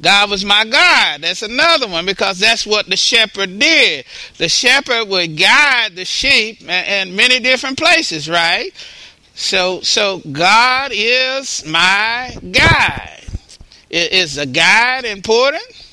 God 0.00 0.30
was 0.30 0.44
my 0.44 0.64
God. 0.64 1.20
That's 1.22 1.42
another 1.42 1.86
one 1.86 2.06
because 2.06 2.38
that's 2.38 2.66
what 2.66 2.86
the 2.86 2.96
shepherd 2.96 3.58
did. 3.58 4.06
The 4.38 4.48
shepherd 4.48 5.08
would 5.08 5.36
guide 5.36 5.96
the 5.96 6.04
sheep 6.06 6.62
in 6.62 7.14
many 7.14 7.40
different 7.40 7.76
places, 7.76 8.28
right? 8.28 8.72
So, 9.34 9.82
so 9.82 10.22
God 10.32 10.92
is 10.94 11.66
my 11.66 12.34
guide. 12.52 13.26
Is 13.90 14.38
a 14.38 14.46
guide 14.46 15.04
important? 15.04 15.87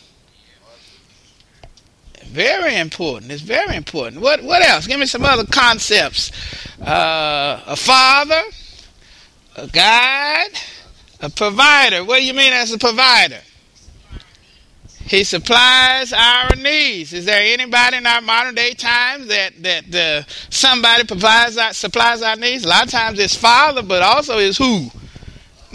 Very 2.36 2.76
important. 2.76 3.32
It's 3.32 3.42
very 3.42 3.78
important. 3.78 4.22
What 4.22 4.44
what 4.44 4.62
else? 4.62 4.88
Give 4.88 5.00
me 5.00 5.06
some 5.06 5.24
other 5.24 5.46
concepts. 5.46 6.34
Uh, 6.82 7.62
a 7.66 7.78
father, 7.78 8.42
a 9.56 9.68
guide, 9.68 10.52
A 11.22 11.30
provider. 11.30 12.04
What 12.04 12.18
do 12.20 12.26
you 12.26 12.34
mean 12.34 12.52
as 12.52 12.74
a 12.74 12.78
provider? 12.78 13.40
He 15.06 15.24
supplies 15.24 16.12
our 16.12 16.56
needs. 16.58 17.14
Is 17.14 17.24
there 17.24 17.42
anybody 17.42 17.98
in 17.98 18.06
our 18.06 18.20
modern 18.22 18.56
day 18.56 18.74
times 18.74 19.28
that 19.28 19.64
that 19.64 19.96
uh, 19.96 20.30
somebody 20.50 21.06
provides 21.06 21.58
our, 21.58 21.72
supplies 21.72 22.22
our 22.22 22.36
needs? 22.36 22.66
A 22.66 22.68
lot 22.68 22.84
of 22.84 22.92
times 22.92 23.18
it's 23.18 23.36
father, 23.36 23.82
but 23.82 24.02
also 24.04 24.40
it's 24.40 24.58
who 24.58 24.92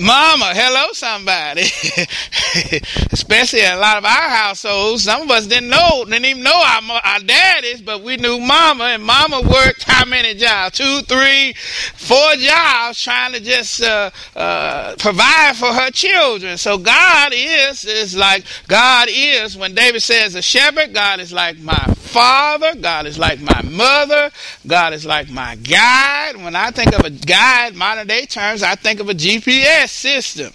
Mama, 0.01 0.53
hello, 0.55 0.93
somebody. 0.93 1.61
Especially 3.13 3.61
a 3.61 3.77
lot 3.77 3.99
of 3.99 4.05
our 4.07 4.31
households, 4.31 5.05
some 5.05 5.23
of 5.23 5.31
us 5.31 5.47
didn't 5.47 5.69
know, 5.69 6.07
didn't 6.07 6.25
even 6.25 6.43
know 6.43 6.55
our, 6.55 7.01
our 7.05 7.21
daddies, 7.21 7.83
but 7.83 8.01
we 8.03 8.17
knew 8.17 8.41
Mama, 8.41 8.85
and 8.85 9.03
Mama 9.03 9.43
worked 9.43 9.83
how 9.83 10.07
many 10.07 10.33
jobs? 10.33 10.79
Two, 10.79 11.03
three, 11.03 11.53
four 11.53 12.35
jobs, 12.37 13.03
trying 13.03 13.35
to 13.35 13.41
just 13.41 13.83
uh, 13.83 14.11
uh, 14.35 14.95
provide 14.99 15.57
for 15.57 15.71
her 15.71 15.91
children. 15.91 16.57
So 16.57 16.79
God 16.79 17.33
is 17.35 17.85
is 17.85 18.17
like 18.17 18.45
God 18.69 19.09
is. 19.11 19.55
When 19.55 19.75
David 19.75 20.01
says 20.01 20.35
a 20.35 20.41
shepherd, 20.41 20.95
God 20.95 21.21
is 21.21 21.31
like 21.31 21.59
my 21.59 21.77
father. 22.11 22.75
God 22.75 23.05
is 23.05 23.19
like 23.19 23.41
my 23.41 23.61
mother. 23.63 24.31
God 24.67 24.95
is 24.95 25.05
like 25.05 25.29
my 25.29 25.57
guide. 25.57 26.37
When 26.37 26.57
I 26.57 26.71
think 26.71 26.99
of 26.99 27.05
a 27.05 27.11
guide, 27.11 27.75
modern 27.75 28.07
day 28.07 28.25
terms, 28.25 28.63
I 28.63 28.77
think 28.77 29.01
of 29.01 29.11
a 29.11 29.15
GPS 29.15 29.90
system. 29.91 30.53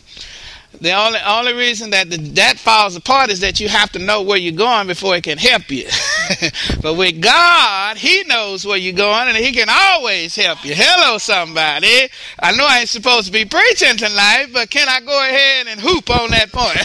The 0.82 0.92
only 0.92 1.20
only 1.26 1.54
reason 1.54 1.92
that 1.92 2.10
the, 2.10 2.18
that 2.18 2.58
falls 2.58 2.96
apart 2.96 3.30
is 3.30 3.40
that 3.42 3.60
you 3.60 3.70
have 3.70 3.92
to 3.94 4.00
know 4.00 4.22
where 4.22 4.38
you're 4.38 4.52
going 4.54 4.88
before 4.88 5.16
it 5.16 5.24
can 5.24 5.38
help 5.38 5.70
you. 5.70 5.88
but 6.82 6.96
with 6.96 7.22
God, 7.22 7.98
He 7.98 8.24
knows 8.24 8.66
where 8.66 8.78
you're 8.78 8.94
going 8.94 9.30
and 9.30 9.38
He 9.38 9.52
can 9.52 9.68
always 9.70 10.36
help 10.36 10.66
you. 10.66 10.74
Hello, 10.76 11.18
somebody. 11.18 12.10
I 12.40 12.56
know 12.56 12.66
I 12.68 12.80
ain't 12.80 12.90
supposed 12.90 13.28
to 13.28 13.32
be 13.32 13.46
preaching 13.46 13.98
tonight, 13.98 14.48
but 14.54 14.70
can 14.70 14.88
I 14.90 15.00
go 15.02 15.18
ahead 15.18 15.68
and 15.68 15.80
hoop 15.80 16.10
on 16.10 16.32
that 16.32 16.52
point? 16.52 16.78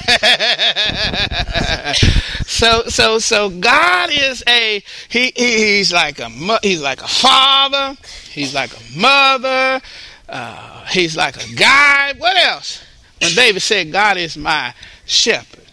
so, 2.46 2.82
so, 2.88 3.18
so 3.18 3.50
God 3.50 4.10
is 4.12 4.44
a 4.46 4.82
he, 5.08 5.32
he. 5.36 5.70
He's 5.80 5.92
like 5.92 6.18
a 6.20 6.28
he's 6.62 6.82
like 6.82 7.02
a 7.02 7.08
father. 7.08 7.96
He's 8.30 8.54
like 8.54 8.70
a 8.72 8.98
mother. 8.98 9.80
Uh, 10.28 10.79
he's 10.90 11.16
like 11.16 11.36
a 11.36 11.54
guide. 11.54 12.18
What 12.18 12.36
else? 12.36 12.82
When 13.20 13.34
David 13.34 13.60
said, 13.60 13.92
God 13.92 14.16
is 14.16 14.36
my 14.36 14.74
shepherd, 15.04 15.66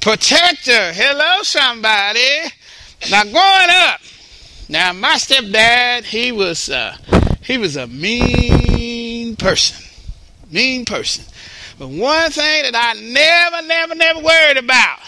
protector. 0.00 0.92
Hello, 0.92 1.42
somebody. 1.42 2.52
Now, 3.10 3.24
growing 3.24 3.70
up, 3.70 4.00
now 4.68 4.92
my 4.92 5.14
stepdad, 5.14 6.04
he 6.04 6.30
was 6.32 6.68
uh, 6.68 6.96
he 7.42 7.58
was 7.58 7.76
a 7.76 7.86
mean 7.86 9.36
person, 9.36 9.84
mean 10.50 10.84
person. 10.84 11.24
But 11.78 11.88
one 11.88 12.30
thing 12.30 12.70
that 12.70 12.76
I 12.76 13.00
never, 13.00 13.66
never, 13.66 13.94
never 13.94 14.20
worried 14.20 14.58
about 14.58 14.99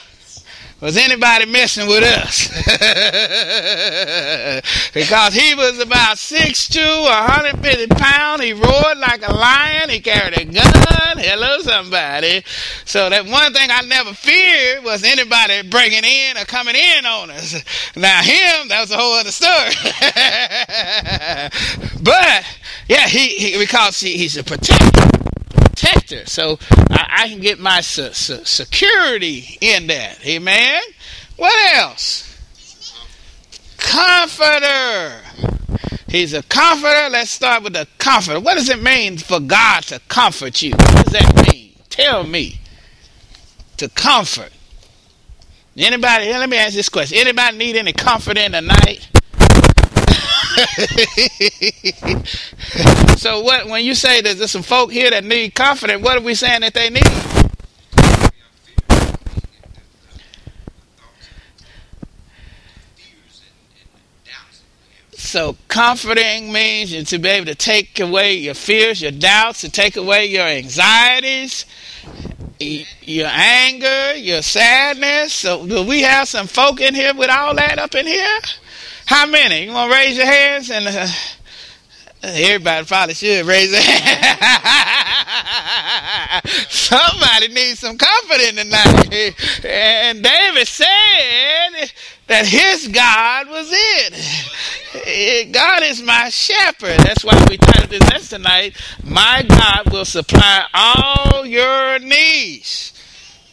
was 0.82 0.96
anybody 0.96 1.46
messing 1.46 1.86
with 1.86 2.02
us? 2.02 2.48
because 4.92 5.32
he 5.32 5.54
was 5.54 5.78
about 5.78 6.16
6'2", 6.16 7.04
150 7.04 7.86
pounds. 7.94 8.42
He 8.42 8.52
roared 8.52 8.98
like 8.98 9.24
a 9.24 9.32
lion. 9.32 9.90
He 9.90 10.00
carried 10.00 10.36
a 10.36 10.44
gun. 10.44 11.18
Hello, 11.18 11.60
somebody. 11.60 12.42
So 12.84 13.08
that 13.10 13.26
one 13.26 13.52
thing 13.52 13.68
I 13.70 13.82
never 13.82 14.12
feared 14.12 14.82
was 14.82 15.04
anybody 15.04 15.62
breaking 15.68 16.02
in 16.02 16.36
or 16.36 16.44
coming 16.46 16.74
in 16.74 17.06
on 17.06 17.30
us. 17.30 17.54
Now 17.94 18.20
him, 18.20 18.66
that 18.66 18.80
was 18.80 18.90
a 18.90 18.96
whole 18.96 19.14
other 19.14 19.30
story. 19.30 19.70
but 22.02 22.44
yeah, 22.88 23.06
he, 23.06 23.36
he 23.36 23.56
because 23.56 24.00
he, 24.00 24.18
he's 24.18 24.36
a 24.36 24.42
protector 24.42 24.91
protector. 25.82 26.26
So 26.26 26.58
I, 26.90 27.24
I 27.24 27.28
can 27.28 27.40
get 27.40 27.58
my 27.58 27.80
su- 27.80 28.12
su- 28.12 28.44
security 28.44 29.58
in 29.60 29.86
that. 29.88 30.24
Amen. 30.26 30.80
What 31.36 31.76
else? 31.76 32.28
Comforter. 33.78 35.20
He's 36.08 36.34
a 36.34 36.42
comforter. 36.44 37.08
Let's 37.10 37.30
start 37.30 37.62
with 37.62 37.72
the 37.72 37.86
comforter. 37.98 38.40
What 38.40 38.54
does 38.54 38.68
it 38.68 38.82
mean 38.82 39.18
for 39.18 39.40
God 39.40 39.82
to 39.84 40.00
comfort 40.08 40.62
you? 40.62 40.72
What 40.72 41.04
does 41.04 41.12
that 41.12 41.52
mean? 41.52 41.72
Tell 41.88 42.24
me. 42.24 42.60
To 43.78 43.88
comfort. 43.88 44.52
Anybody? 45.76 46.30
Let 46.30 46.50
me 46.50 46.58
ask 46.58 46.74
this 46.74 46.90
question. 46.90 47.18
Anybody 47.18 47.56
need 47.56 47.76
any 47.76 47.92
comfort 47.92 48.36
in 48.36 48.52
the 48.52 48.60
night? 48.60 49.08
so 53.16 53.40
what 53.40 53.68
when 53.68 53.84
you 53.84 53.94
say 53.94 54.20
that 54.20 54.36
there's 54.36 54.50
some 54.50 54.62
folk 54.62 54.92
here 54.92 55.10
that 55.10 55.24
need 55.24 55.54
confidence, 55.54 56.02
what 56.02 56.18
are 56.18 56.22
we 56.22 56.34
saying 56.34 56.60
that 56.60 56.74
they 56.74 56.90
need? 56.90 57.02
So 65.32 65.56
comforting 65.68 66.52
means 66.52 67.08
to 67.08 67.18
be 67.18 67.30
able 67.30 67.46
to 67.46 67.54
take 67.54 67.98
away 67.98 68.34
your 68.34 68.52
fears, 68.52 69.00
your 69.00 69.12
doubts, 69.12 69.62
to 69.62 69.70
take 69.70 69.96
away 69.96 70.26
your 70.26 70.46
anxieties, 70.46 71.64
your 72.60 73.30
anger, 73.32 74.14
your 74.16 74.42
sadness. 74.42 75.32
So 75.32 75.66
do 75.66 75.86
we 75.86 76.02
have 76.02 76.28
some 76.28 76.46
folk 76.46 76.82
in 76.82 76.94
here 76.94 77.14
with 77.14 77.30
all 77.30 77.54
that 77.54 77.78
up 77.78 77.94
in 77.94 78.06
here? 78.06 78.40
How 79.06 79.26
many? 79.26 79.64
You 79.64 79.72
want 79.72 79.90
to 79.90 79.96
raise 79.96 80.16
your 80.16 80.26
hands? 80.26 80.70
And 80.70 80.86
uh, 80.86 81.08
everybody 82.22 82.86
probably 82.86 83.14
should 83.14 83.46
raise 83.46 83.70
their. 83.70 83.82
Somebody 86.68 87.48
needs 87.48 87.80
some 87.80 87.98
comfort 87.98 88.40
tonight. 88.56 89.34
And 89.64 90.22
David 90.22 90.66
said 90.66 91.90
that 92.26 92.46
his 92.46 92.88
God 92.88 93.48
was 93.48 93.68
it. 93.70 95.52
God 95.52 95.82
is 95.82 96.02
my 96.02 96.28
shepherd. 96.28 96.98
That's 97.00 97.24
why 97.24 97.44
we 97.48 97.56
titled 97.56 97.90
this 97.90 98.02
lesson 98.10 98.42
tonight. 98.42 98.76
My 99.04 99.44
God 99.48 99.92
will 99.92 100.04
supply 100.04 100.64
all 100.74 101.46
your 101.46 101.98
needs. 101.98 102.91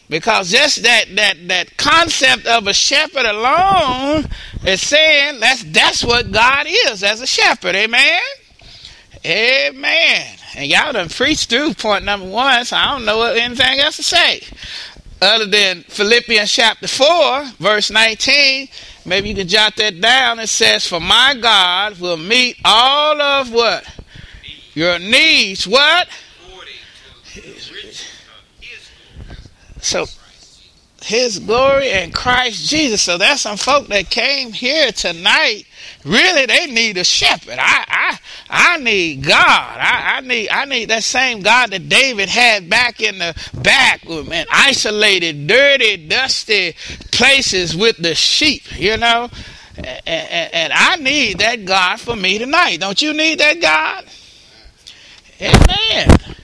Because 0.10 0.52
just 0.52 0.82
that 0.84 1.06
that 1.15 1.48
that 1.48 1.78
concept 1.78 2.48
of 2.48 2.65
a 2.65 2.74
shepherd 2.74 3.26
alone 3.26 4.26
is 4.65 4.82
saying 4.82 5.39
that's 5.39 5.63
that's 5.65 6.04
what 6.04 6.32
God 6.32 6.65
is 6.67 7.04
as 7.04 7.22
a 7.22 7.28
shepherd. 7.28 7.76
Amen. 7.76 8.22
Amen. 9.24 10.38
And 10.56 10.65
y'all 10.67 10.93
done 10.93 11.10
preached 11.10 11.50
through 11.50 11.76
point 11.76 12.06
number 12.06 12.28
one, 12.28 12.65
so 12.65 12.76
I 12.76 12.93
don't 12.93 13.06
know 13.06 13.22
anything 13.22 13.80
else 13.80 13.98
to 13.98 14.04
say. 14.04 14.41
Other 15.22 15.45
than 15.45 15.84
Philippians 15.84 16.52
chapter 16.52 16.88
4, 16.88 17.43
verse 17.60 17.91
19. 17.91 18.69
Maybe 19.06 19.30
you 19.30 19.36
can 19.36 19.48
jot 19.48 19.76
that 19.76 20.00
down. 20.00 20.39
It 20.39 20.48
says, 20.48 20.88
For 20.88 21.00
my 21.00 21.36
God 21.39 22.00
will 22.00 22.17
meet 22.17 22.58
all 22.63 23.22
of 23.22 23.52
what? 23.52 23.86
Your 24.74 24.98
needs. 24.98 25.67
What? 25.67 26.08
So 29.82 30.06
his 31.04 31.39
glory 31.39 31.92
in 31.92 32.12
Christ 32.12 32.70
Jesus. 32.70 33.02
So 33.02 33.18
there's 33.18 33.42
some 33.42 33.58
folk 33.58 33.88
that 33.88 34.10
came 34.10 34.52
here 34.52 34.92
tonight. 34.92 35.63
Really, 36.04 36.46
they 36.46 36.68
need 36.68 36.98
a 36.98 37.04
shepherd. 37.04 37.58
I 37.58 37.86
I 37.88 38.20
I 38.50 38.78
need 38.78 39.24
God. 39.24 39.78
I, 39.80 40.18
I 40.18 40.22
need 40.22 40.50
I 40.50 40.65
need 40.65 40.89
that 40.89 41.04
same 41.04 41.42
God 41.42 41.72
that 41.72 41.89
David 41.89 42.30
had 42.30 42.70
back 42.70 43.02
in 43.02 43.20
the 43.20 43.36
back 43.62 44.08
man, 44.08 44.46
isolated, 44.52 45.48
dirty, 45.48 46.08
dusty 46.08 46.74
places 47.12 47.76
with 47.76 47.98
the 47.98 48.15
sheep, 48.15 48.63
you 48.78 48.98
know. 48.98 49.30
And, 49.78 50.02
and, 50.06 50.54
and 50.54 50.74
I 50.74 50.98
need 50.98 51.39
that 51.39 51.63
God 51.65 52.00
for 52.00 52.15
me 52.15 52.38
tonight. 52.38 52.80
Don't 52.82 53.02
you 53.02 53.13
need 53.13 53.39
that 53.39 53.62
God? 53.62 54.06
Amen. 55.42 56.36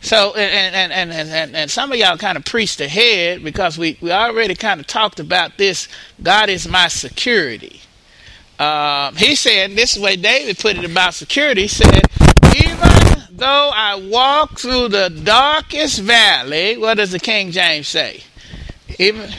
So 0.00 0.34
and 0.34 0.74
and, 0.74 1.12
and, 1.12 1.30
and, 1.30 1.56
and 1.56 1.70
some 1.70 1.92
of 1.92 1.98
y'all 1.98 2.16
kind 2.16 2.38
of 2.38 2.44
preached 2.44 2.80
ahead 2.80 3.44
because 3.44 3.76
we, 3.76 3.98
we 4.00 4.10
already 4.10 4.54
kind 4.54 4.80
of 4.80 4.86
talked 4.86 5.20
about 5.20 5.58
this. 5.58 5.88
God 6.22 6.48
is 6.48 6.66
my 6.66 6.88
security. 6.88 7.82
Uh, 8.58 9.12
he 9.12 9.34
said 9.34 9.72
this 9.72 9.96
is 9.96 10.02
way 10.02 10.16
David 10.16 10.58
put 10.58 10.76
it 10.76 10.84
about 10.84 11.14
security. 11.14 11.62
He 11.62 11.68
said, 11.68 12.02
even 12.54 12.90
though 13.30 13.70
I 13.74 13.94
walk 14.10 14.58
through 14.58 14.88
the 14.88 15.08
darkest 15.10 16.00
valley, 16.00 16.76
what 16.76 16.94
does 16.94 17.12
the 17.12 17.18
King 17.18 17.50
James 17.50 17.88
say? 17.88 18.22
Even 18.98 19.30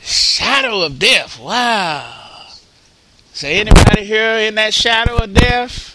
shadow 0.00 0.82
of 0.82 0.98
death. 0.98 1.40
Wow. 1.40 2.22
So 3.32 3.48
anybody 3.48 4.04
here 4.04 4.36
in 4.38 4.54
that 4.56 4.74
shadow 4.74 5.16
of 5.16 5.34
death? 5.34 5.94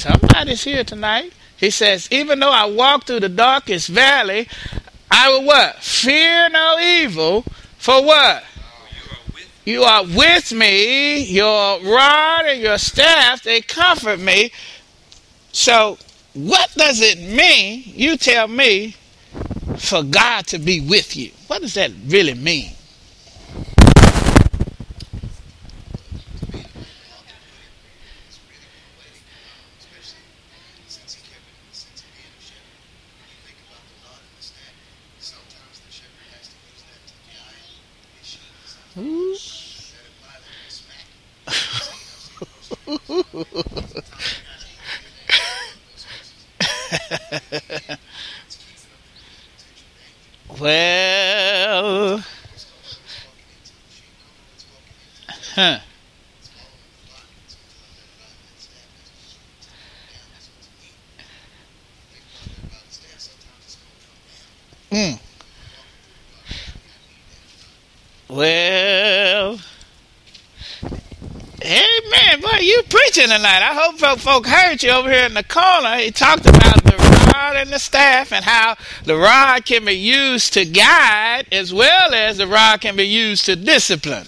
Somebody's 0.00 0.64
here 0.64 0.82
tonight. 0.82 1.30
He 1.58 1.68
says, 1.68 2.08
even 2.10 2.40
though 2.40 2.50
I 2.50 2.64
walk 2.64 3.04
through 3.04 3.20
the 3.20 3.28
darkest 3.28 3.88
valley, 3.88 4.48
I 5.10 5.28
will 5.28 5.44
what? 5.44 5.76
Fear 5.76 6.48
no 6.48 6.78
evil. 6.80 7.44
For 7.76 8.02
what? 8.02 8.42
You 9.66 9.82
are 9.82 10.04
with 10.04 10.52
me. 10.52 11.22
Your 11.24 11.80
rod 11.82 12.46
and 12.46 12.62
your 12.62 12.78
staff, 12.78 13.42
they 13.42 13.60
comfort 13.60 14.20
me. 14.20 14.52
So 15.52 15.98
what 16.32 16.72
does 16.74 17.02
it 17.02 17.18
mean? 17.18 17.82
You 17.84 18.16
tell 18.16 18.48
me 18.48 18.96
for 19.76 20.02
God 20.02 20.46
to 20.46 20.58
be 20.58 20.80
with 20.80 21.14
you. 21.14 21.30
What 21.46 21.60
does 21.60 21.74
that 21.74 21.90
really 22.06 22.32
mean? 22.32 22.70
well, 50.60 52.22
huh. 55.54 55.80
Mm. 64.90 65.18
Well, 68.28 69.58
Amen. 71.62 72.40
Boy, 72.40 72.58
you 72.60 72.82
preaching 72.88 73.24
tonight. 73.24 73.62
I 73.62 73.74
hope 73.74 73.98
folk, 73.98 74.18
folk 74.18 74.46
heard 74.46 74.82
you 74.82 74.90
over 74.90 75.10
here 75.10 75.26
in 75.26 75.34
the 75.34 75.44
corner. 75.44 75.96
He 75.96 76.10
talked 76.10 76.46
about 76.46 76.82
the 76.84 76.96
rod 77.34 77.56
and 77.56 77.70
the 77.70 77.78
staff 77.78 78.32
and 78.32 78.42
how 78.42 78.76
the 79.04 79.16
rod 79.16 79.66
can 79.66 79.84
be 79.84 79.92
used 79.92 80.54
to 80.54 80.64
guide 80.64 81.44
as 81.52 81.74
well 81.74 82.14
as 82.14 82.38
the 82.38 82.46
rod 82.46 82.80
can 82.80 82.96
be 82.96 83.06
used 83.06 83.44
to 83.44 83.56
discipline. 83.56 84.26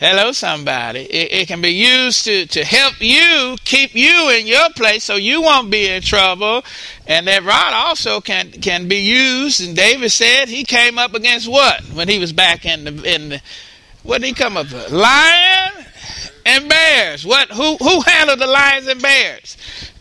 Hello, 0.00 0.32
somebody. 0.32 1.00
It, 1.00 1.32
it, 1.32 1.48
can 1.48 1.60
be 1.60 1.70
used 1.70 2.24
to, 2.24 2.46
to 2.46 2.64
help 2.64 2.94
you 3.00 3.56
keep 3.64 3.94
you 3.94 4.30
in 4.30 4.46
your 4.46 4.70
place 4.70 5.04
so 5.04 5.16
you 5.16 5.42
won't 5.42 5.70
be 5.70 5.88
in 5.88 6.00
trouble. 6.00 6.64
And 7.06 7.26
that 7.26 7.44
rod 7.44 7.74
also 7.74 8.22
can, 8.22 8.50
can 8.52 8.88
be 8.88 9.00
used. 9.00 9.60
And 9.60 9.76
David 9.76 10.10
said 10.10 10.48
he 10.48 10.64
came 10.64 10.98
up 10.98 11.14
against 11.14 11.48
what 11.48 11.82
when 11.92 12.08
he 12.08 12.18
was 12.18 12.32
back 12.32 12.64
in 12.64 12.84
the, 12.84 13.14
in 13.14 13.28
the 13.28 13.42
what 14.04 14.22
did 14.22 14.28
he 14.28 14.32
come 14.32 14.56
up 14.56 14.72
with? 14.72 14.90
Lion 14.90 15.84
and 16.48 16.68
bears. 16.68 17.26
What? 17.26 17.50
Who, 17.50 17.76
who 17.76 18.00
handled 18.00 18.38
the 18.38 18.46
lions 18.46 18.86
and 18.86 19.00
bears? 19.00 19.56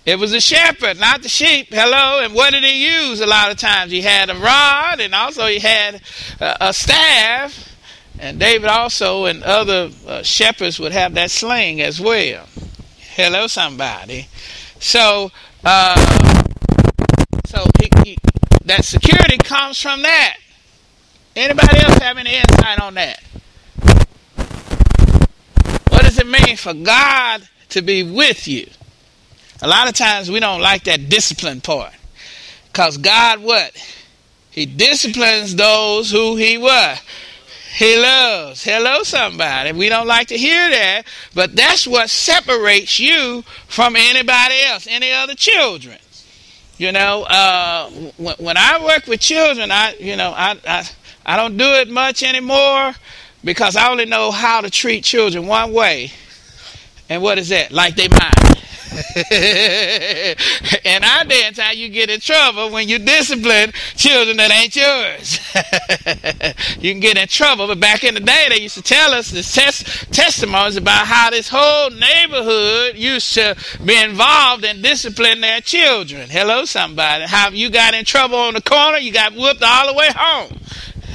It 0.05 0.17
was 0.17 0.33
a 0.33 0.39
shepherd, 0.39 0.97
not 0.97 1.21
the 1.21 1.27
sheep. 1.27 1.67
Hello. 1.69 2.23
And 2.23 2.33
what 2.33 2.51
did 2.51 2.63
he 2.63 2.87
use 2.87 3.19
a 3.19 3.27
lot 3.27 3.51
of 3.51 3.57
times? 3.57 3.91
He 3.91 4.01
had 4.01 4.29
a 4.29 4.35
rod 4.35 5.01
and 5.01 5.13
also 5.13 5.45
he 5.47 5.59
had 5.59 6.01
a, 6.39 6.69
a 6.69 6.73
staff 6.73 7.75
and 8.17 8.39
David 8.39 8.69
also 8.69 9.25
and 9.25 9.43
other 9.43 9.91
uh, 10.07 10.23
shepherds 10.23 10.79
would 10.79 10.93
have 10.93 11.13
that 11.15 11.29
sling 11.29 11.81
as 11.81 11.99
well. 11.99 12.47
Hello, 13.15 13.47
somebody. 13.47 14.27
So, 14.79 15.31
uh, 15.65 15.95
so 17.47 17.65
he, 17.81 17.89
he, 18.05 18.17
that 18.63 18.85
security 18.85 19.37
comes 19.37 19.81
from 19.81 20.03
that. 20.03 20.37
Anybody 21.35 21.79
else 21.79 21.97
have 21.97 22.17
any 22.17 22.35
insight 22.35 22.79
on 22.79 22.93
that? 22.93 23.21
It 26.27 26.45
mean 26.45 26.57
for 26.57 26.73
God 26.73 27.47
to 27.69 27.81
be 27.81 28.03
with 28.03 28.47
you? 28.47 28.67
A 29.61 29.67
lot 29.67 29.87
of 29.87 29.93
times 29.93 30.29
we 30.29 30.39
don't 30.39 30.61
like 30.61 30.83
that 30.83 31.09
discipline 31.09 31.61
part. 31.61 31.93
Because 32.67 32.97
God 32.97 33.41
what? 33.41 33.71
He 34.51 34.65
disciplines 34.65 35.55
those 35.55 36.11
who 36.11 36.35
he 36.35 36.57
what? 36.57 37.01
He 37.77 37.97
loves. 37.97 38.63
Hello, 38.63 39.03
somebody. 39.03 39.71
We 39.71 39.87
don't 39.87 40.07
like 40.07 40.27
to 40.27 40.37
hear 40.37 40.69
that, 40.69 41.03
but 41.33 41.55
that's 41.55 41.87
what 41.87 42.09
separates 42.09 42.99
you 42.99 43.43
from 43.67 43.95
anybody 43.95 44.55
else, 44.67 44.85
any 44.89 45.11
other 45.11 45.35
children. 45.35 45.97
You 46.77 46.91
know, 46.91 47.23
uh, 47.23 47.89
when, 48.17 48.35
when 48.37 48.57
I 48.57 48.83
work 48.83 49.07
with 49.07 49.21
children, 49.21 49.71
I, 49.71 49.95
you 49.99 50.15
know, 50.15 50.33
I, 50.35 50.57
I, 50.67 50.89
I 51.25 51.37
don't 51.37 51.55
do 51.55 51.65
it 51.65 51.89
much 51.89 52.21
anymore 52.21 52.93
because 53.43 53.75
I 53.75 53.89
only 53.89 54.05
know 54.05 54.31
how 54.31 54.61
to 54.61 54.69
treat 54.69 55.03
children 55.03 55.47
one 55.47 55.73
way. 55.73 56.11
And 57.09 57.21
what 57.21 57.37
is 57.37 57.49
that? 57.49 57.71
Like 57.71 57.95
they 57.95 58.07
mine. 58.09 58.57
and 59.31 61.05
I 61.05 61.23
day 61.27 61.51
how 61.57 61.71
you 61.71 61.89
get 61.89 62.09
in 62.09 62.19
trouble 62.19 62.71
when 62.71 62.87
you 62.87 62.97
discipline 62.99 63.71
children 63.95 64.37
that 64.37 64.51
ain't 64.51 64.75
yours. 64.75 65.39
you 66.83 66.93
can 66.93 66.99
get 66.99 67.17
in 67.17 67.27
trouble. 67.27 67.67
But 67.67 67.79
back 67.79 68.03
in 68.03 68.13
the 68.13 68.21
day, 68.21 68.47
they 68.49 68.61
used 68.61 68.75
to 68.75 68.81
tell 68.81 69.11
us 69.11 69.29
the 69.29 69.43
test, 69.43 70.11
testimonies 70.11 70.77
about 70.77 71.05
how 71.05 71.29
this 71.29 71.49
whole 71.51 71.89
neighborhood 71.91 72.95
used 72.95 73.33
to 73.35 73.55
be 73.83 74.01
involved 74.01 74.63
in 74.63 74.81
disciplining 74.81 75.41
their 75.41 75.61
children. 75.61 76.29
Hello, 76.29 76.65
somebody. 76.65 77.25
How 77.27 77.49
you 77.49 77.69
got 77.69 77.93
in 77.93 78.05
trouble 78.05 78.37
on 78.37 78.53
the 78.53 78.61
corner, 78.61 78.97
you 78.97 79.11
got 79.11 79.33
whooped 79.33 79.63
all 79.63 79.87
the 79.87 79.93
way 79.93 80.09
home. 80.15 80.59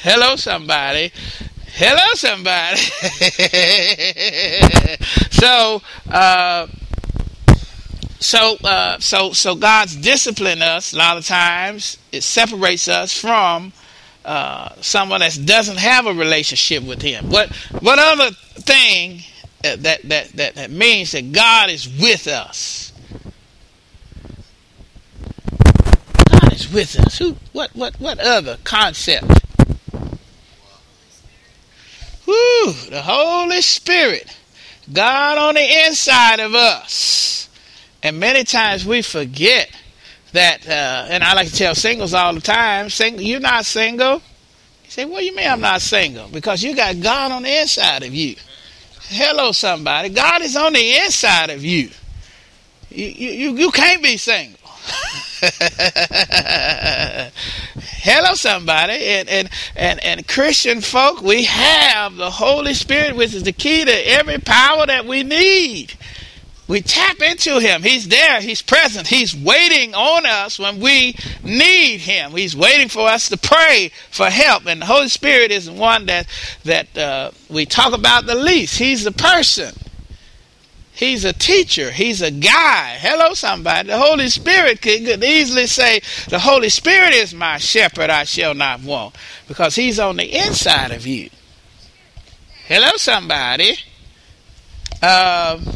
Hello, 0.03 0.37
somebody. 0.37 1.13
Hello, 1.75 2.05
somebody. 2.13 2.77
so, 5.31 5.81
uh, 6.11 6.67
so, 8.21 8.57
uh, 8.63 8.99
so, 8.99 9.33
so 9.33 9.55
God's 9.55 9.97
discipline 9.97 10.61
us 10.61 10.93
a 10.93 10.99
lot 10.99 11.17
of 11.17 11.25
times. 11.25 11.97
It 12.13 12.25
separates 12.25 12.89
us 12.89 13.19
from 13.19 13.73
uh, 14.23 14.75
someone 14.83 15.21
that 15.21 15.39
doesn't 15.47 15.79
have 15.79 16.05
a 16.05 16.13
relationship 16.13 16.85
with 16.85 17.01
Him. 17.01 17.31
What, 17.31 17.49
what 17.81 17.99
other 17.99 18.33
thing 18.35 19.23
that, 19.63 19.83
that, 19.83 20.29
that, 20.35 20.55
that 20.57 20.71
means 20.71 21.13
that 21.13 21.33
God 21.33 21.71
is 21.71 21.89
with 21.89 22.29
us? 22.29 22.93
God 26.31 26.53
is 26.53 26.71
with 26.71 27.01
us. 27.01 27.17
Who? 27.17 27.37
What? 27.53 27.75
What? 27.75 27.99
What 27.99 28.19
other 28.19 28.59
concept? 28.63 29.42
Woo! 32.27 32.73
The 32.73 33.03
Holy 33.03 33.63
Spirit, 33.63 34.37
God 34.93 35.39
on 35.39 35.55
the 35.55 35.87
inside 35.87 36.41
of 36.41 36.55
us. 36.55 37.49
And 38.03 38.19
many 38.19 38.45
times 38.45 38.85
we 38.85 39.03
forget 39.03 39.71
that, 40.33 40.67
uh, 40.69 41.07
and 41.09 41.23
I 41.23 41.35
like 41.35 41.49
to 41.49 41.55
tell 41.55 41.75
singles 41.75 42.15
all 42.15 42.35
the 42.35 42.41
time, 42.41 42.91
single, 42.91 43.23
you're 43.23 43.41
not 43.41 43.65
single. 43.65 44.15
You 44.85 44.91
say, 44.91 45.05
what 45.05 45.21
do 45.21 45.27
you 45.27 45.37
mean 45.37 45.49
I'm 45.49 45.61
not 45.61 45.81
single? 45.81 46.29
Because 46.29 46.63
you 46.63 46.75
got 46.75 47.01
God 47.01 47.33
on 47.33 47.43
the 47.43 47.61
inside 47.61 48.03
of 48.03 48.15
you. 48.15 48.37
Hello, 49.03 49.53
somebody. 49.53 50.09
God 50.09 50.43
is 50.43 50.57
on 50.57 50.73
the 50.73 50.97
inside 50.97 51.51
of 51.51 51.65
you. 51.65 51.91
You, 52.91 53.07
you, 53.07 53.57
you 53.57 53.71
can't 53.71 54.03
be 54.03 54.17
single. 54.17 54.59
Hello, 58.05 58.35
somebody. 58.35 58.93
And, 58.93 59.29
and, 59.29 59.51
and, 59.75 60.05
and 60.05 60.29
Christian 60.29 60.81
folk, 60.81 61.21
we 61.21 61.43
have 61.45 62.15
the 62.15 62.31
Holy 62.31 62.75
Spirit, 62.75 63.17
which 63.17 63.35
is 63.35 63.43
the 63.43 63.53
key 63.53 63.85
to 63.85 64.11
every 64.11 64.39
power 64.39 64.87
that 64.87 65.05
we 65.05 65.25
need. 65.25 65.95
We 66.69 66.81
tap 66.81 67.21
into 67.21 67.59
him. 67.59 67.83
He's 67.83 68.07
there. 68.07 68.41
He's 68.41 68.63
present. 68.63 69.09
He's 69.09 69.37
waiting 69.37 69.97
on 69.97 70.27
us 70.27 70.61
when 70.61 70.79
we 70.79 71.17
need 71.43 71.99
him. 71.99 72.31
He's 72.31 72.57
waiting 72.57 72.89
for 72.89 73.09
us 73.09 73.29
to 73.31 73.37
pray 73.37 73.91
for 74.13 74.31
help. 74.31 74.67
And 74.67 74.81
the 74.81 74.87
Holy 74.87 75.09
Spirit 75.09 75.51
is 75.51 75.67
the 75.67 75.73
one 75.73 76.07
that 76.07 76.29
that 76.65 76.97
uh, 76.97 77.33
we 77.51 77.67
talk 77.67 77.93
about 77.93 78.27
the 78.27 78.37
least. 78.37 78.79
He's 78.79 79.03
the 79.03 79.11
person. 79.11 79.75
He's 80.95 81.25
a 81.25 81.33
teacher. 81.33 81.91
He's 81.91 82.21
a 82.21 82.31
guy. 82.31 82.99
Hello, 83.01 83.35
somebody. 83.35 83.89
The 83.89 83.99
Holy 83.99 84.29
Spirit 84.29 84.83
could 84.83 85.25
easily 85.25 85.67
say, 85.67 86.01
The 86.29 86.39
Holy 86.39 86.69
Spirit 86.69 87.15
is 87.15 87.35
my 87.35 87.59
shepherd, 87.59 88.11
I 88.11 88.25
shall 88.25 88.55
not 88.55 88.83
want. 88.83 89.17
Because 89.49 89.75
He's 89.75 89.99
on 89.99 90.17
the 90.17 90.37
inside 90.37 90.91
of 90.91 91.07
you. 91.07 91.31
Hello, 92.67 92.91
somebody. 92.97 93.77
Um, 95.03 95.75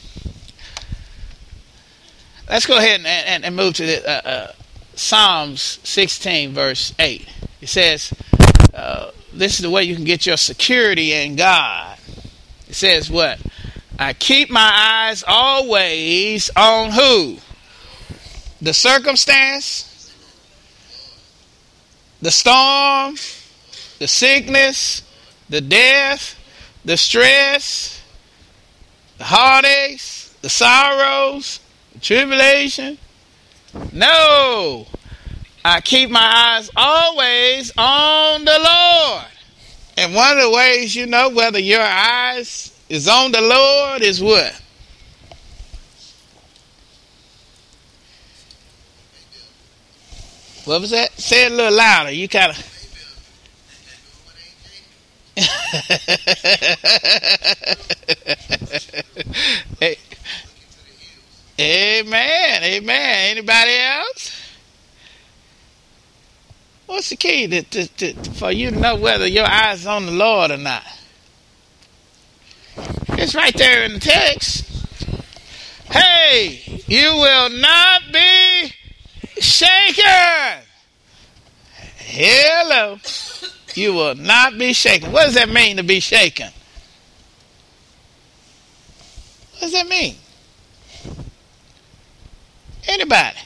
Let's 2.48 2.66
go 2.66 2.78
ahead 2.78 3.00
and, 3.00 3.06
and, 3.06 3.44
and 3.44 3.56
move 3.56 3.74
to 3.74 3.86
the, 3.86 4.08
uh, 4.08 4.28
uh, 4.28 4.52
Psalms 4.94 5.80
16, 5.82 6.52
verse 6.52 6.94
8. 6.98 7.28
It 7.60 7.68
says, 7.68 8.12
uh, 8.72 9.10
This 9.32 9.54
is 9.54 9.60
the 9.60 9.70
way 9.70 9.82
you 9.82 9.96
can 9.96 10.04
get 10.04 10.26
your 10.26 10.36
security 10.36 11.12
in 11.12 11.34
God. 11.34 11.98
It 12.68 12.74
says, 12.74 13.10
What? 13.10 13.40
I 13.98 14.12
keep 14.12 14.50
my 14.50 14.70
eyes 14.74 15.24
always 15.26 16.50
on 16.54 16.90
who? 16.90 17.38
The 18.60 18.74
circumstance, 18.74 20.12
the 22.20 22.30
storm, 22.30 23.16
the 23.98 24.06
sickness, 24.06 25.02
the 25.48 25.60
death, 25.60 26.38
the 26.84 26.96
stress, 26.96 28.02
the 29.18 29.24
heartaches, 29.24 30.34
the 30.42 30.48
sorrows, 30.50 31.60
the 31.92 32.00
tribulation. 32.00 32.98
No. 33.92 34.86
I 35.64 35.80
keep 35.80 36.10
my 36.10 36.20
eyes 36.20 36.70
always 36.76 37.72
on 37.78 38.44
the 38.44 38.58
Lord. 38.58 39.26
And 39.96 40.14
one 40.14 40.36
of 40.36 40.44
the 40.44 40.50
ways 40.50 40.94
you 40.94 41.06
know 41.06 41.30
whether 41.30 41.58
your 41.58 41.82
eyes 41.82 42.75
is 42.88 43.08
on 43.08 43.32
the 43.32 43.40
Lord 43.40 44.02
is 44.02 44.22
what? 44.22 44.60
What 50.64 50.80
was 50.80 50.90
that? 50.90 51.12
Say 51.12 51.46
it 51.46 51.52
a 51.52 51.54
little 51.54 51.76
louder. 51.76 52.10
You 52.10 52.28
kind 52.28 52.50
of. 52.50 52.72
hey. 59.78 59.96
Amen. 61.58 62.64
Amen. 62.64 63.30
Anybody 63.30 63.76
else? 63.76 64.32
What's 66.86 67.10
the 67.10 67.16
key 67.16 67.46
to, 67.46 67.62
to, 67.62 67.86
to, 67.86 68.14
for 68.32 68.50
you 68.50 68.70
to 68.70 68.78
know 68.78 68.96
whether 68.96 69.26
your 69.26 69.46
eyes 69.46 69.86
on 69.86 70.06
the 70.06 70.12
Lord 70.12 70.50
or 70.50 70.56
not? 70.56 70.84
It's 73.18 73.34
right 73.34 73.56
there 73.56 73.84
in 73.84 73.94
the 73.94 74.00
text. 74.00 74.64
Hey, 75.90 76.82
you 76.86 77.16
will 77.16 77.48
not 77.48 78.02
be 78.12 78.72
shaken. 79.40 80.62
Hello. 81.96 82.98
You 83.74 83.94
will 83.94 84.14
not 84.14 84.58
be 84.58 84.72
shaken. 84.74 85.12
What 85.12 85.24
does 85.24 85.34
that 85.34 85.48
mean 85.48 85.78
to 85.78 85.82
be 85.82 86.00
shaken? 86.00 86.50
What 89.52 89.60
does 89.60 89.72
that 89.72 89.88
mean? 89.88 90.16
Anybody? 92.86 93.38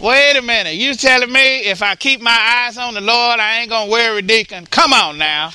Wait 0.00 0.36
a 0.36 0.42
minute. 0.42 0.74
You 0.74 0.94
telling 0.94 1.32
me 1.32 1.60
if 1.60 1.82
I 1.82 1.94
keep 1.94 2.20
my 2.20 2.66
eyes 2.66 2.76
on 2.76 2.92
the 2.92 3.00
Lord, 3.00 3.40
I 3.40 3.60
ain't 3.60 3.70
gonna 3.70 3.90
worry, 3.90 4.20
deacon? 4.20 4.66
Come 4.66 4.92
on 4.92 5.16
now. 5.16 5.50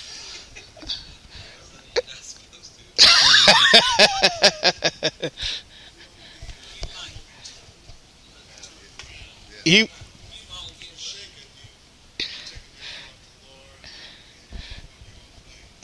You 9.65 9.87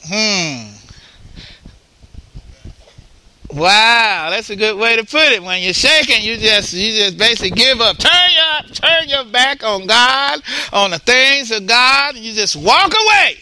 hmm. 0.04 0.72
Wow 3.52 4.28
that's 4.30 4.50
a 4.50 4.56
good 4.56 4.76
way 4.76 4.96
to 4.96 5.04
put 5.04 5.32
it. 5.32 5.42
When 5.42 5.62
you're 5.62 5.72
shaking 5.72 6.22
you 6.22 6.36
just 6.36 6.72
you 6.72 6.92
just 6.92 7.16
basically 7.18 7.50
give 7.50 7.80
up. 7.80 7.98
Turn 7.98 8.10
your 8.12 8.62
turn 8.74 9.08
your 9.08 9.24
back 9.24 9.62
on 9.62 9.86
god 9.86 10.42
on 10.72 10.90
the 10.90 10.98
things 10.98 11.50
of 11.50 11.66
god 11.66 12.16
and 12.16 12.24
you 12.24 12.32
just 12.32 12.56
walk 12.56 12.92
away. 12.92 13.36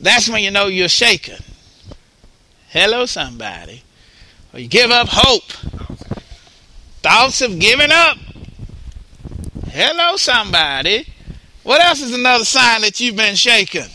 That's 0.00 0.28
when 0.28 0.42
you 0.42 0.50
know 0.50 0.66
you're 0.66 0.88
shaken 0.88 1.36
Hello, 2.72 3.04
somebody. 3.04 3.82
Or 4.54 4.58
you 4.58 4.66
give 4.66 4.90
up 4.90 5.06
hope. 5.10 5.44
Thoughts 7.02 7.42
of 7.42 7.58
giving 7.58 7.90
up. 7.90 8.16
Hello, 9.68 10.16
somebody. 10.16 11.06
What 11.64 11.82
else 11.82 12.00
is 12.00 12.14
another 12.14 12.46
sign 12.46 12.80
that 12.80 12.98
you've 12.98 13.14
been 13.14 13.34
shaken? 13.34 13.90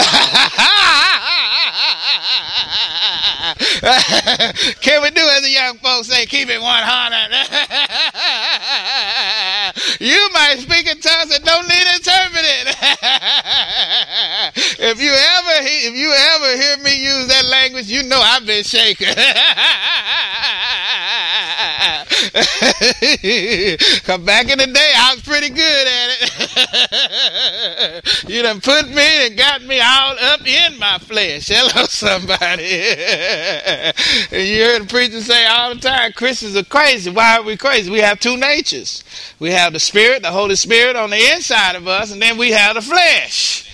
Can 4.80 5.02
we 5.02 5.10
do 5.10 5.20
as 5.20 5.42
the 5.42 5.50
young 5.50 5.76
folks 5.78 6.06
say, 6.08 6.26
keep 6.26 6.48
it 6.48 6.60
100? 6.60 6.60
you 10.00 10.28
might 10.32 10.58
speak 10.58 10.86
in 10.86 11.00
tongues 11.00 11.30
that 11.30 11.44
don't 11.44 11.68
need 11.68 11.86
interpreted. 11.96 12.68
if 14.90 15.00
you 15.00 15.12
ever 15.12 15.62
if 15.62 15.94
you 15.94 16.12
ever 16.12 16.56
hear 16.60 16.76
me 16.84 16.94
use 17.02 17.26
that 17.28 17.46
language, 17.46 17.88
you 17.88 18.02
know 18.04 18.20
I've 18.20 18.44
been 18.46 18.64
shaken. 18.64 19.14
Cause 24.04 24.20
back 24.20 24.48
in 24.48 24.58
the 24.58 24.66
day, 24.72 24.92
I 24.96 25.14
was 25.14 25.22
pretty 25.24 25.48
good 25.48 25.86
at 25.88 26.10
it. 28.04 28.28
you 28.28 28.42
done 28.42 28.60
put 28.60 28.88
me 28.88 29.26
and 29.26 29.36
got 29.36 29.62
me 29.62 29.80
all 29.80 30.16
up 30.20 30.46
in 30.46 30.78
my 30.78 30.98
flesh. 30.98 31.48
Hello, 31.52 31.86
somebody. 31.86 32.82
and 34.30 34.48
you 34.48 34.62
heard 34.64 34.82
the 34.82 34.86
preacher 34.88 35.20
say 35.20 35.46
all 35.46 35.74
the 35.74 35.80
time, 35.80 36.12
Christians 36.12 36.56
are 36.56 36.64
crazy. 36.64 37.10
Why 37.10 37.38
are 37.38 37.42
we 37.42 37.56
crazy? 37.56 37.90
We 37.90 37.98
have 38.00 38.20
two 38.20 38.36
natures. 38.36 39.02
We 39.40 39.50
have 39.50 39.72
the 39.72 39.80
Spirit, 39.80 40.22
the 40.22 40.30
Holy 40.30 40.54
Spirit 40.54 40.94
on 40.94 41.10
the 41.10 41.32
inside 41.34 41.74
of 41.74 41.88
us, 41.88 42.12
and 42.12 42.22
then 42.22 42.38
we 42.38 42.52
have 42.52 42.76
the 42.76 42.82
flesh. 42.82 43.69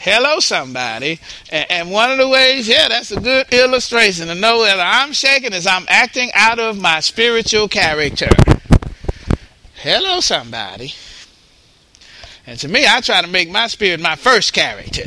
Hello, 0.00 0.38
somebody. 0.38 1.18
And, 1.50 1.90
one 1.90 2.12
of 2.12 2.18
the 2.18 2.28
ways, 2.28 2.68
yeah, 2.68 2.88
that's 2.88 3.10
a 3.10 3.18
good 3.18 3.52
illustration 3.52 4.28
to 4.28 4.34
know 4.36 4.62
that 4.62 4.78
I'm 4.78 5.12
shaking 5.12 5.52
is 5.52 5.66
I'm 5.66 5.86
acting 5.88 6.30
out 6.34 6.60
of 6.60 6.80
my 6.80 7.00
spiritual 7.00 7.66
character. 7.66 8.28
Hello, 9.74 10.20
somebody. 10.20 10.94
And 12.46 12.56
to 12.60 12.68
me, 12.68 12.86
I 12.86 13.00
try 13.00 13.22
to 13.22 13.26
make 13.26 13.50
my 13.50 13.66
spirit 13.66 13.98
my 13.98 14.14
first 14.14 14.52
character. 14.52 15.06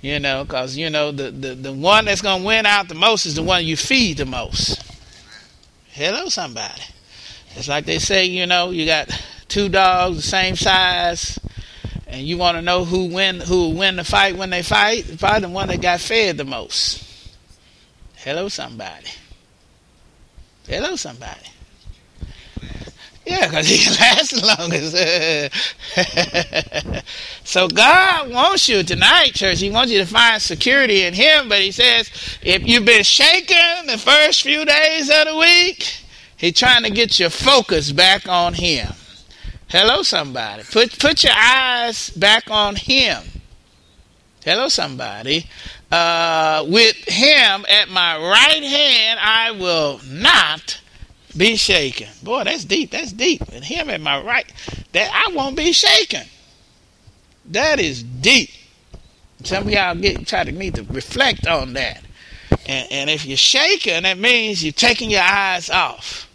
You 0.00 0.20
know, 0.20 0.44
because, 0.44 0.76
you 0.76 0.88
know, 0.88 1.10
the, 1.10 1.32
the, 1.32 1.54
the 1.56 1.72
one 1.72 2.04
that's 2.04 2.22
going 2.22 2.42
to 2.42 2.46
win 2.46 2.66
out 2.66 2.88
the 2.88 2.94
most 2.94 3.26
is 3.26 3.34
the 3.34 3.42
one 3.42 3.64
you 3.64 3.76
feed 3.76 4.18
the 4.18 4.26
most. 4.26 4.80
Hello, 5.88 6.28
somebody. 6.28 6.82
It's 7.56 7.66
like 7.66 7.84
they 7.84 7.98
say, 7.98 8.26
you 8.26 8.46
know, 8.46 8.70
you 8.70 8.86
got 8.86 9.10
two 9.48 9.68
dogs 9.68 10.16
the 10.16 10.22
same 10.22 10.54
size 10.54 11.36
and 12.12 12.22
you 12.22 12.36
want 12.36 12.56
to 12.58 12.62
know 12.62 12.84
who 12.84 13.06
win 13.06 13.40
who 13.40 13.70
win 13.70 13.96
the 13.96 14.04
fight 14.04 14.36
when 14.36 14.50
they 14.50 14.62
fight, 14.62 15.18
probably 15.18 15.40
the 15.40 15.48
one 15.48 15.68
that 15.68 15.80
got 15.80 16.00
fed 16.00 16.36
the 16.36 16.44
most. 16.44 17.08
Hello, 18.16 18.48
somebody. 18.48 19.08
Hello, 20.66 20.94
somebody. 20.94 21.40
Yeah, 23.24 23.48
because 23.48 23.68
he 23.68 23.78
can 23.84 23.94
last 23.94 24.30
the 24.30 24.46
longest. 26.86 27.04
so 27.44 27.68
God 27.68 28.30
wants 28.30 28.68
you 28.68 28.82
tonight, 28.82 29.34
church. 29.34 29.60
He 29.60 29.70
wants 29.70 29.92
you 29.92 29.98
to 30.00 30.06
find 30.06 30.42
security 30.42 31.02
in 31.02 31.14
Him. 31.14 31.48
But 31.48 31.60
He 31.60 31.72
says, 31.72 32.10
if 32.42 32.66
you've 32.66 32.84
been 32.84 33.04
shaken 33.04 33.86
the 33.86 33.98
first 33.98 34.42
few 34.42 34.64
days 34.64 35.08
of 35.08 35.28
the 35.28 35.36
week, 35.38 36.04
He's 36.36 36.54
trying 36.54 36.82
to 36.82 36.90
get 36.90 37.18
your 37.18 37.30
focus 37.30 37.92
back 37.92 38.28
on 38.28 38.54
Him. 38.54 38.92
Hello, 39.72 40.02
somebody. 40.02 40.64
Put 40.64 40.98
put 40.98 41.24
your 41.24 41.32
eyes 41.34 42.10
back 42.10 42.50
on 42.50 42.76
Him. 42.76 43.22
Hello, 44.44 44.68
somebody. 44.68 45.46
Uh, 45.90 46.66
with 46.68 46.96
Him 47.08 47.64
at 47.66 47.88
my 47.88 48.18
right 48.18 48.62
hand, 48.62 49.18
I 49.18 49.52
will 49.52 49.98
not 50.06 50.78
be 51.34 51.56
shaken. 51.56 52.08
Boy, 52.22 52.44
that's 52.44 52.66
deep. 52.66 52.90
That's 52.90 53.12
deep. 53.12 53.40
With 53.50 53.64
Him 53.64 53.88
at 53.88 54.02
my 54.02 54.20
right, 54.22 54.44
that 54.92 55.10
I 55.10 55.34
won't 55.34 55.56
be 55.56 55.72
shaken. 55.72 56.26
That 57.46 57.80
is 57.80 58.02
deep. 58.02 58.50
Some 59.42 59.68
of 59.68 59.70
y'all 59.70 59.94
get 59.94 60.26
try 60.26 60.44
to 60.44 60.52
need 60.52 60.74
to 60.74 60.82
reflect 60.82 61.46
on 61.46 61.72
that. 61.72 62.02
And, 62.66 62.92
and 62.92 63.08
if 63.08 63.24
you're 63.24 63.38
shaken, 63.38 64.02
that 64.02 64.18
means 64.18 64.62
you're 64.62 64.74
taking 64.74 65.08
your 65.08 65.22
eyes 65.22 65.70
off. 65.70 66.28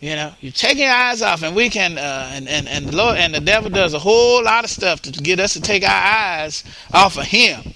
You 0.00 0.16
know, 0.16 0.32
you 0.40 0.50
take 0.50 0.78
your 0.78 0.90
eyes 0.90 1.20
off, 1.20 1.42
and 1.42 1.54
we 1.54 1.68
can, 1.68 1.98
uh, 1.98 2.30
and, 2.32 2.48
and, 2.48 2.66
and 2.66 2.86
the 2.86 2.96
Lord 2.96 3.18
and 3.18 3.34
the 3.34 3.40
devil 3.40 3.68
does 3.68 3.92
a 3.92 3.98
whole 3.98 4.42
lot 4.42 4.64
of 4.64 4.70
stuff 4.70 5.02
to 5.02 5.10
get 5.10 5.38
us 5.38 5.52
to 5.52 5.60
take 5.60 5.82
our 5.82 5.90
eyes 5.90 6.64
off 6.94 7.18
of 7.18 7.24
Him. 7.24 7.74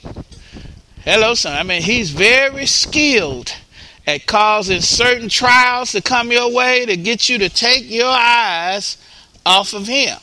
Hello, 1.04 1.34
son. 1.34 1.54
I 1.54 1.62
mean, 1.62 1.82
He's 1.82 2.10
very 2.10 2.64
skilled 2.64 3.54
at 4.06 4.26
causing 4.26 4.80
certain 4.80 5.28
trials 5.28 5.92
to 5.92 6.00
come 6.00 6.32
your 6.32 6.50
way 6.50 6.86
to 6.86 6.96
get 6.96 7.28
you 7.28 7.36
to 7.38 7.50
take 7.50 7.90
your 7.90 8.10
eyes 8.10 8.96
off 9.44 9.74
of 9.74 9.86
Him. 9.86 10.16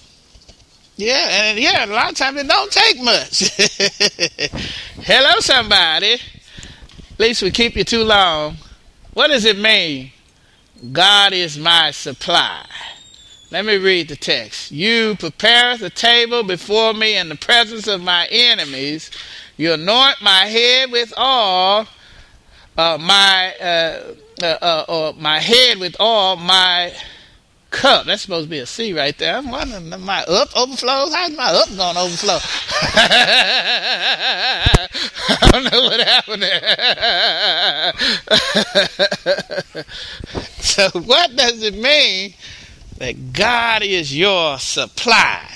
Yeah, 0.95 1.27
and 1.29 1.59
yeah, 1.59 1.85
a 1.85 1.87
lot 1.87 2.11
of 2.11 2.17
times 2.17 2.39
it 2.39 2.47
don't 2.47 2.71
take 2.71 2.99
much. 3.01 3.51
Hello, 5.05 5.39
somebody. 5.39 6.13
At 6.13 7.19
least 7.19 7.43
we 7.43 7.51
keep 7.51 7.75
you 7.75 7.83
too 7.83 8.03
long. 8.03 8.57
What 9.13 9.27
does 9.27 9.45
it 9.45 9.59
mean? 9.59 10.11
God 10.89 11.31
is 11.33 11.59
my 11.59 11.91
supply. 11.91 12.65
Let 13.51 13.65
me 13.65 13.77
read 13.77 14.07
the 14.07 14.15
text. 14.15 14.71
You 14.71 15.15
prepare 15.19 15.77
the 15.77 15.91
table 15.91 16.41
before 16.41 16.93
me 16.93 17.17
in 17.17 17.29
the 17.29 17.35
presence 17.35 17.85
of 17.85 18.01
my 18.01 18.25
enemies. 18.31 19.11
You 19.57 19.73
anoint 19.73 20.21
my 20.21 20.45
head 20.45 20.91
with 20.91 21.13
oil, 21.19 21.85
uh, 22.77 22.97
my 22.99 23.53
uh, 23.61 24.15
uh, 24.41 24.57
uh, 24.61 24.85
uh 24.87 25.13
my 25.19 25.39
head 25.39 25.77
with 25.77 25.99
oil, 25.99 26.37
my 26.37 26.93
cup. 27.69 28.05
That's 28.05 28.23
supposed 28.23 28.45
to 28.45 28.49
be 28.49 28.59
a 28.59 28.65
C 28.65 28.93
right 28.93 29.15
there. 29.17 29.37
I'm 29.37 29.51
wondering, 29.51 29.89
my 29.89 30.23
up 30.23 30.55
overflows? 30.55 31.13
How's 31.13 31.31
my 31.35 31.51
up 31.51 31.67
going 31.75 31.95
to 31.95 32.01
overflow? 32.01 32.39
I 35.29 35.49
don't 35.51 35.71
know 35.71 35.81
what 35.81 35.99
happened 36.07 36.43
there. 39.73 39.83
so, 40.61 40.89
what 40.99 41.35
does 41.35 41.63
it 41.63 41.75
mean 41.75 42.33
that 42.97 43.33
God 43.33 43.81
is 43.83 44.15
your 44.15 44.59
supply? 44.59 45.47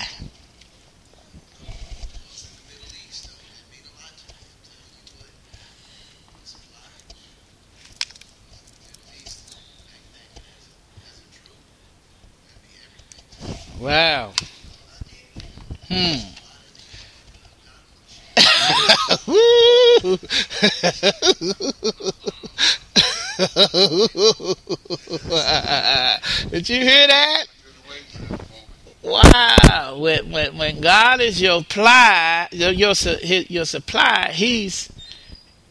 Wow. 13.79 14.33
Hmm. 15.89 16.15
Did 26.51 26.69
you 26.69 26.79
hear 26.79 27.07
that? 27.07 27.45
Wow. 29.03 29.97
When, 29.99 30.31
when, 30.31 30.57
when 30.57 30.81
God 30.81 31.19
is 31.19 31.41
your 31.41 31.59
supply, 31.59 32.47
your, 32.51 32.71
your, 32.71 32.93
your 33.23 33.65
supply, 33.65 34.31
He's 34.31 34.89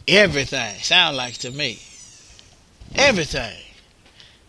everything. 0.07 0.77
Sound 0.81 1.17
like 1.17 1.39
to 1.39 1.51
me. 1.51 1.79
Everything. 2.95 3.57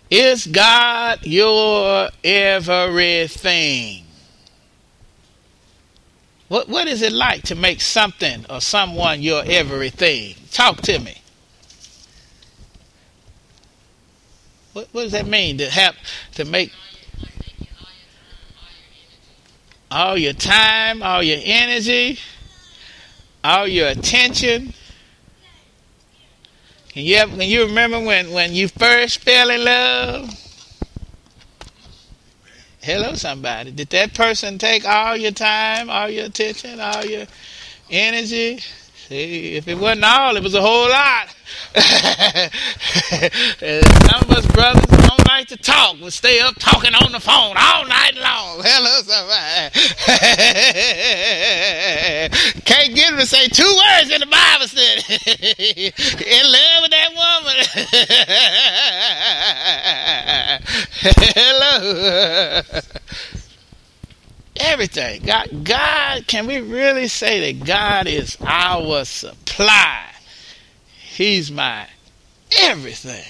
Is 0.09 0.45
God 0.45 1.25
your 1.25 2.09
everything? 2.23 4.03
What 6.47 6.69
what 6.69 6.87
is 6.87 7.01
it 7.01 7.11
like 7.11 7.41
to 7.43 7.55
make 7.55 7.81
something 7.81 8.45
or 8.49 8.61
someone 8.61 9.23
your 9.23 9.43
everything? 9.45 10.35
Talk 10.51 10.77
to 10.81 10.99
me. 10.99 11.15
What 14.75 14.89
what 14.91 15.03
does 15.03 15.13
that 15.13 15.25
mean 15.25 15.57
to 15.59 15.69
have 15.69 15.95
to 16.33 16.43
make 16.43 16.69
all 19.89 20.17
your 20.17 20.33
time, 20.33 21.01
all 21.01 21.23
your 21.23 21.39
energy, 21.41 22.19
all 23.41 23.67
your 23.67 23.87
attention? 23.87 24.73
Can 26.89 27.03
you 27.03 27.25
can 27.25 27.41
you 27.43 27.65
remember 27.67 28.01
when, 28.01 28.31
when 28.31 28.53
you 28.53 28.67
first 28.67 29.19
fell 29.19 29.49
in 29.49 29.63
love? 29.63 30.29
Hello, 32.81 33.13
somebody. 33.13 33.71
Did 33.71 33.91
that 33.91 34.13
person 34.13 34.57
take 34.57 34.85
all 34.85 35.15
your 35.15 35.31
time, 35.31 35.89
all 35.89 36.09
your 36.09 36.25
attention, 36.25 36.81
all 36.81 37.05
your 37.05 37.27
energy? 37.89 38.59
See, 39.07 39.55
if 39.55 39.67
it 39.67 39.75
wasn't 39.75 40.03
all, 40.03 40.35
it 40.35 40.41
was 40.41 40.55
a 40.55 40.61
whole 40.61 40.89
lot. 40.89 41.27
Some 41.75 41.83
of 44.23 44.31
us 44.31 44.47
brothers 44.47 44.83
don't 44.85 45.27
like 45.27 45.47
to 45.49 45.57
talk. 45.57 46.01
We 46.01 46.09
stay 46.09 46.39
up 46.39 46.55
talking 46.57 46.95
on 46.95 47.11
the 47.11 47.19
phone 47.19 47.55
all 47.55 47.85
night 47.85 48.15
long. 48.15 48.61
Hello, 48.65 49.01
somebody. 49.03 49.69
Can't 52.65 52.95
get 52.95 53.11
him 53.11 53.19
to 53.19 53.27
say 53.27 53.47
two 53.47 53.63
words 53.63 54.09
in 54.09 54.21
the 54.21 54.25
Bible 54.25 54.67
study. 54.67 55.93
in 56.25 56.51
love 56.51 56.81
with 56.81 56.89
that 56.89 57.13
woman. 57.13 57.57
Hello. 61.35 62.63
Everything. 64.57 65.21
God, 65.23 65.63
God, 65.63 66.27
can 66.27 66.47
we 66.47 66.59
really 66.59 67.07
say 67.07 67.51
that 67.51 67.65
God 67.65 68.07
is 68.07 68.37
our 68.41 69.03
supply? 69.05 70.05
He's 70.97 71.51
my 71.51 71.87
everything. 72.61 73.23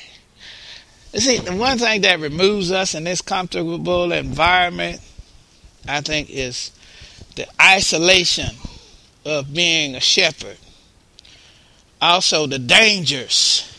You 1.13 1.19
see, 1.19 1.37
the 1.37 1.55
one 1.55 1.77
thing 1.77 2.01
that 2.01 2.19
removes 2.19 2.71
us 2.71 2.93
in 2.93 3.05
this 3.05 3.21
comfortable 3.21 4.11
environment, 4.11 5.01
I 5.87 6.01
think, 6.01 6.29
is 6.29 6.71
the 7.35 7.47
isolation 7.61 8.55
of 9.25 9.53
being 9.53 9.95
a 9.95 9.99
shepherd. 9.99 10.57
Also, 12.01 12.45
the 12.47 12.59
dangers 12.59 13.71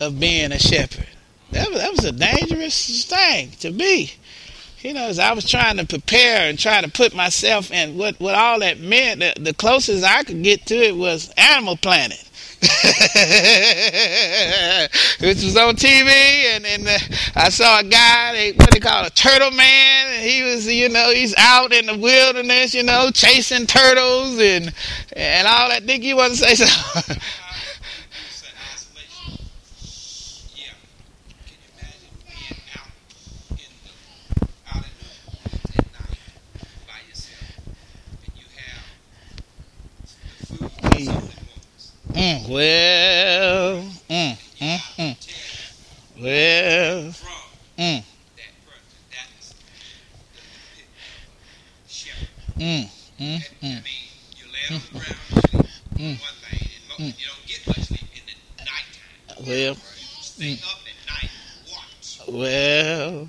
of 0.00 0.18
being 0.20 0.52
a 0.52 0.58
shepherd. 0.58 1.08
That 1.50 1.70
was, 1.70 1.78
that 1.80 1.90
was 1.92 2.04
a 2.04 2.12
dangerous 2.12 3.04
thing 3.04 3.50
to 3.60 3.70
be. 3.70 4.12
You 4.84 4.92
know, 4.92 5.06
as 5.08 5.18
I 5.18 5.32
was 5.32 5.48
trying 5.48 5.78
to 5.78 5.86
prepare 5.86 6.46
and 6.46 6.58
try 6.58 6.82
to 6.82 6.90
put 6.90 7.14
myself 7.14 7.70
in 7.72 7.96
what, 7.96 8.20
what 8.20 8.34
all 8.34 8.60
that 8.60 8.78
meant, 8.80 9.20
the, 9.20 9.32
the 9.40 9.54
closest 9.54 10.04
I 10.04 10.24
could 10.24 10.42
get 10.42 10.66
to 10.66 10.74
it 10.74 10.94
was 10.94 11.32
Animal 11.38 11.78
Planet. 11.78 12.20
which 15.20 15.42
was 15.42 15.56
on 15.56 15.76
TV, 15.76 16.08
and, 16.08 16.64
and 16.64 16.88
uh, 16.88 16.98
I 17.34 17.48
saw 17.50 17.80
a 17.80 17.84
guy, 17.84 18.32
they, 18.32 18.52
what 18.52 18.70
they 18.70 18.80
call 18.80 19.04
a 19.04 19.10
turtle 19.10 19.50
man, 19.50 20.06
and 20.14 20.24
he 20.24 20.42
was, 20.42 20.66
you 20.66 20.88
know, 20.88 21.10
he's 21.10 21.34
out 21.36 21.74
in 21.74 21.84
the 21.86 21.98
wilderness, 21.98 22.72
you 22.72 22.82
know, 22.82 23.10
chasing 23.10 23.66
turtles 23.66 24.38
and 24.38 24.72
and 25.14 25.46
all 25.46 25.68
that. 25.68 25.84
Think 25.84 26.04
you 26.04 26.16
want 26.16 26.32
to 26.32 26.38
say 26.38 26.54
something? 26.54 27.18
Mm, 42.14 42.48
well, 42.48 43.82
mm, 44.08 44.38
mm, 44.60 44.78
mm. 44.98 45.16
Well, 46.20 47.14
mm. 47.78 48.04
Mm, 52.56 52.88
mm, 53.18 53.40
mm. 53.62 53.84
Mm. 55.96 56.18
Mm. 56.98 57.14
Well, 59.46 59.76
mm. 60.38 60.58
well, 62.28 63.28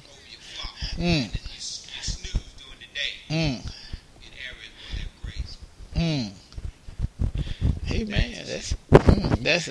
mm. 0.98 1.30
Mm. 3.30 3.62
Mm. 5.96 6.32
Amen. 7.92 8.32
That's 9.42 9.68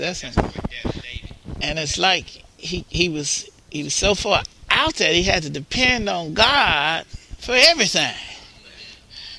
and 1.60 1.78
it's 1.78 1.98
like 1.98 2.26
he 2.56 2.84
he 2.88 3.08
was 3.08 3.48
he 3.70 3.82
was 3.82 3.94
so 3.94 4.14
far 4.14 4.42
out 4.70 4.94
there 4.96 5.12
he 5.12 5.22
had 5.22 5.42
to 5.42 5.50
depend 5.50 6.08
on 6.08 6.34
God 6.34 7.06
for 7.38 7.54
everything. 7.54 8.14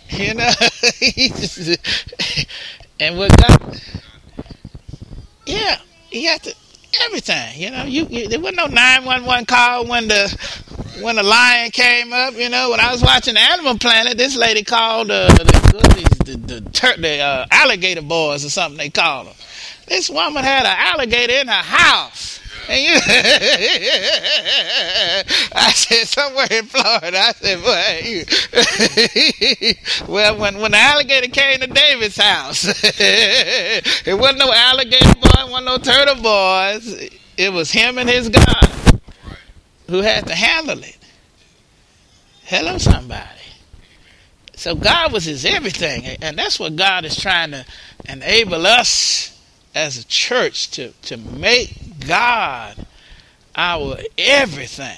You 0.09 0.35
know, 0.35 0.51
and 2.99 3.17
what 3.17 3.35
God, 3.37 3.81
yeah, 5.47 5.79
he 6.11 6.25
had 6.25 6.43
to 6.43 6.53
everything. 7.01 7.59
You 7.59 7.71
know, 7.71 7.83
you, 7.83 8.05
you 8.09 8.27
there 8.27 8.39
wasn't 8.39 8.57
no 8.57 8.67
nine 8.67 9.03
one 9.03 9.25
one 9.25 9.45
call 9.45 9.87
when 9.87 10.07
the 10.07 10.37
when 11.01 11.15
the 11.15 11.23
lion 11.23 11.71
came 11.71 12.13
up. 12.13 12.35
You 12.35 12.49
know, 12.49 12.69
when 12.69 12.79
I 12.79 12.91
was 12.91 13.01
watching 13.01 13.35
Animal 13.35 13.79
Planet, 13.79 14.17
this 14.17 14.37
lady 14.37 14.63
called 14.63 15.09
uh, 15.09 15.27
the 15.33 15.43
the 15.43 16.25
the, 16.25 16.59
the, 16.61 17.01
the 17.01 17.19
uh, 17.19 17.45
alligator 17.51 18.01
boys 18.01 18.45
or 18.45 18.49
something 18.49 18.77
they 18.77 18.89
called 18.89 19.27
them. 19.27 19.34
This 19.87 20.09
woman 20.09 20.43
had 20.43 20.65
an 20.65 20.75
alligator 20.77 21.33
in 21.33 21.47
her 21.47 21.53
house. 21.53 22.39
And 22.67 22.83
you, 22.83 22.93
I 25.53 25.71
said 25.75 26.07
somewhere 26.07 26.47
in 26.49 26.65
Florida. 26.65 27.19
I 27.19 27.31
said, 27.33 27.61
"Boy, 27.61 28.01
you." 28.09 28.25
well, 30.11 30.35
when 30.37 30.57
when 30.57 30.71
the 30.71 30.77
alligator 30.77 31.27
came 31.27 31.59
to 31.59 31.67
David's 31.67 32.17
house, 32.17 32.65
it 32.83 34.17
wasn't 34.19 34.39
no 34.39 34.51
alligator 34.51 35.13
boy, 35.13 35.45
wasn't 35.47 35.65
no 35.65 35.77
turtle 35.77 36.15
boys. 36.23 37.07
It 37.37 37.53
was 37.53 37.69
him 37.71 37.99
and 37.99 38.09
his 38.09 38.29
God 38.29 39.01
who 39.87 40.01
had 40.01 40.25
to 40.25 40.33
handle 40.33 40.79
it. 40.79 40.97
Hello, 42.45 42.79
somebody. 42.79 43.29
So 44.55 44.73
God 44.73 45.11
was 45.11 45.25
his 45.25 45.45
everything. 45.45 46.05
And 46.21 46.37
that's 46.37 46.59
what 46.59 46.75
God 46.75 47.05
is 47.05 47.15
trying 47.19 47.51
to 47.51 47.65
enable 48.07 48.65
us 48.65 49.34
as 49.75 49.97
a 49.97 50.07
church 50.07 50.71
to, 50.71 50.91
to 51.03 51.17
make 51.17 51.99
God 52.07 52.87
our 53.55 53.97
everything. 54.17 54.97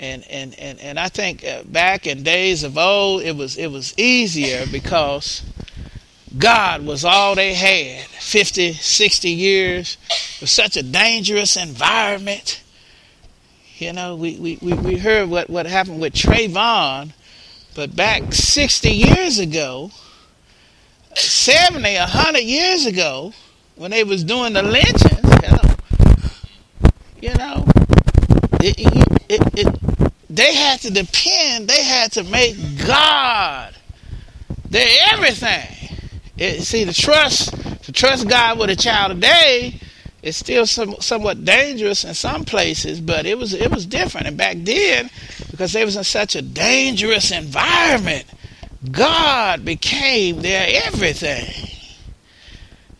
And, 0.00 0.24
and, 0.28 0.58
and, 0.58 0.80
and 0.80 0.98
I 0.98 1.08
think 1.08 1.44
uh, 1.44 1.62
back 1.62 2.08
in 2.08 2.24
days 2.24 2.64
of 2.64 2.76
old, 2.76 3.22
it 3.22 3.36
was, 3.36 3.56
it 3.56 3.68
was 3.68 3.96
easier 3.96 4.64
because 4.72 5.44
God 6.36 6.84
was 6.84 7.04
all 7.04 7.36
they 7.36 7.54
had 7.54 8.06
50, 8.06 8.72
60 8.72 9.30
years. 9.30 9.96
Was 10.40 10.50
such 10.50 10.76
a 10.76 10.82
dangerous 10.82 11.56
environment. 11.56 12.62
You 13.76 13.92
know, 13.92 14.16
we, 14.16 14.56
we, 14.60 14.72
we 14.72 14.96
heard 14.96 15.28
what, 15.28 15.48
what 15.48 15.66
happened 15.66 16.00
with 16.00 16.14
Trayvon 16.14 17.12
but 17.74 17.96
back 17.96 18.34
60 18.34 18.90
years 18.90 19.38
ago, 19.38 19.90
70, 21.14 21.96
100 21.96 22.38
years 22.40 22.86
ago, 22.86 23.32
when 23.76 23.90
they 23.90 24.04
was 24.04 24.24
doing 24.24 24.52
the 24.52 24.62
lynchings, 24.62 25.22
you 27.20 27.34
know, 27.34 27.64
it, 28.60 28.74
it, 29.28 29.40
it, 29.58 30.12
they 30.28 30.54
had 30.54 30.80
to 30.80 30.90
depend, 30.90 31.68
they 31.68 31.82
had 31.82 32.12
to 32.12 32.24
make 32.24 32.56
God 32.84 33.74
their 34.68 34.88
everything. 35.12 36.00
see, 36.60 36.84
the 36.84 36.92
trust, 36.92 37.54
to 37.84 37.92
trust 37.92 38.28
God 38.28 38.58
with 38.58 38.70
a 38.70 38.76
child 38.76 39.12
today 39.12 39.80
is 40.22 40.36
still 40.36 40.66
some, 40.66 40.96
somewhat 41.00 41.44
dangerous 41.44 42.04
in 42.04 42.14
some 42.14 42.44
places, 42.44 43.00
but 43.00 43.26
it 43.26 43.36
was 43.36 43.54
it 43.54 43.70
was 43.70 43.86
different. 43.86 44.26
And 44.28 44.36
back 44.36 44.56
then, 44.60 45.10
because 45.50 45.72
they 45.72 45.84
was 45.84 45.96
in 45.96 46.04
such 46.04 46.36
a 46.36 46.42
dangerous 46.42 47.30
environment, 47.30 48.24
God 48.90 49.64
became 49.64 50.42
their 50.42 50.66
everything. 50.84 51.68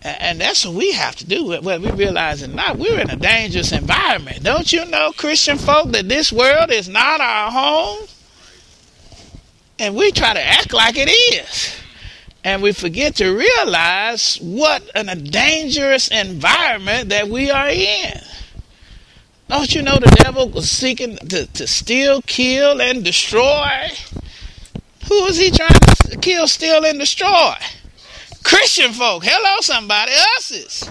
And 0.02 0.40
that's 0.40 0.66
what 0.66 0.74
we 0.74 0.92
have 0.92 1.14
to 1.16 1.26
do, 1.26 1.60
whether 1.60 1.78
we 1.78 1.90
realize 1.92 2.42
it 2.42 2.50
or 2.50 2.54
not. 2.54 2.76
We're 2.76 3.00
in 3.00 3.10
a 3.10 3.16
dangerous 3.16 3.70
environment. 3.70 4.42
Don't 4.42 4.72
you 4.72 4.84
know, 4.86 5.12
Christian 5.16 5.58
folk, 5.58 5.92
that 5.92 6.08
this 6.08 6.32
world 6.32 6.72
is 6.72 6.88
not 6.88 7.20
our 7.20 7.50
home? 7.50 8.08
And 9.78 9.94
we 9.94 10.10
try 10.10 10.34
to 10.34 10.42
act 10.42 10.72
like 10.72 10.96
it 10.96 11.08
is. 11.08 11.76
And 12.44 12.62
we 12.62 12.72
forget 12.72 13.14
to 13.16 13.30
realize 13.30 14.38
what 14.40 14.82
an, 14.96 15.08
a 15.08 15.14
dangerous 15.14 16.08
environment 16.08 17.10
that 17.10 17.28
we 17.28 17.50
are 17.50 17.68
in. 17.68 18.20
Don't 19.48 19.72
you 19.72 19.82
know 19.82 19.98
the 19.98 20.16
devil 20.22 20.48
was 20.48 20.68
seeking 20.68 21.16
to, 21.18 21.46
to 21.46 21.66
steal, 21.68 22.22
kill, 22.22 22.80
and 22.80 23.04
destroy? 23.04 23.88
Who 25.08 25.24
is 25.26 25.36
he 25.36 25.50
trying 25.50 25.70
to 26.10 26.18
kill, 26.18 26.46
steal, 26.46 26.84
and 26.84 26.98
destroy? 26.98 27.54
Christian 28.44 28.92
folk. 28.92 29.22
Hello, 29.24 29.56
somebody. 29.60 30.12
Us. 30.12 30.88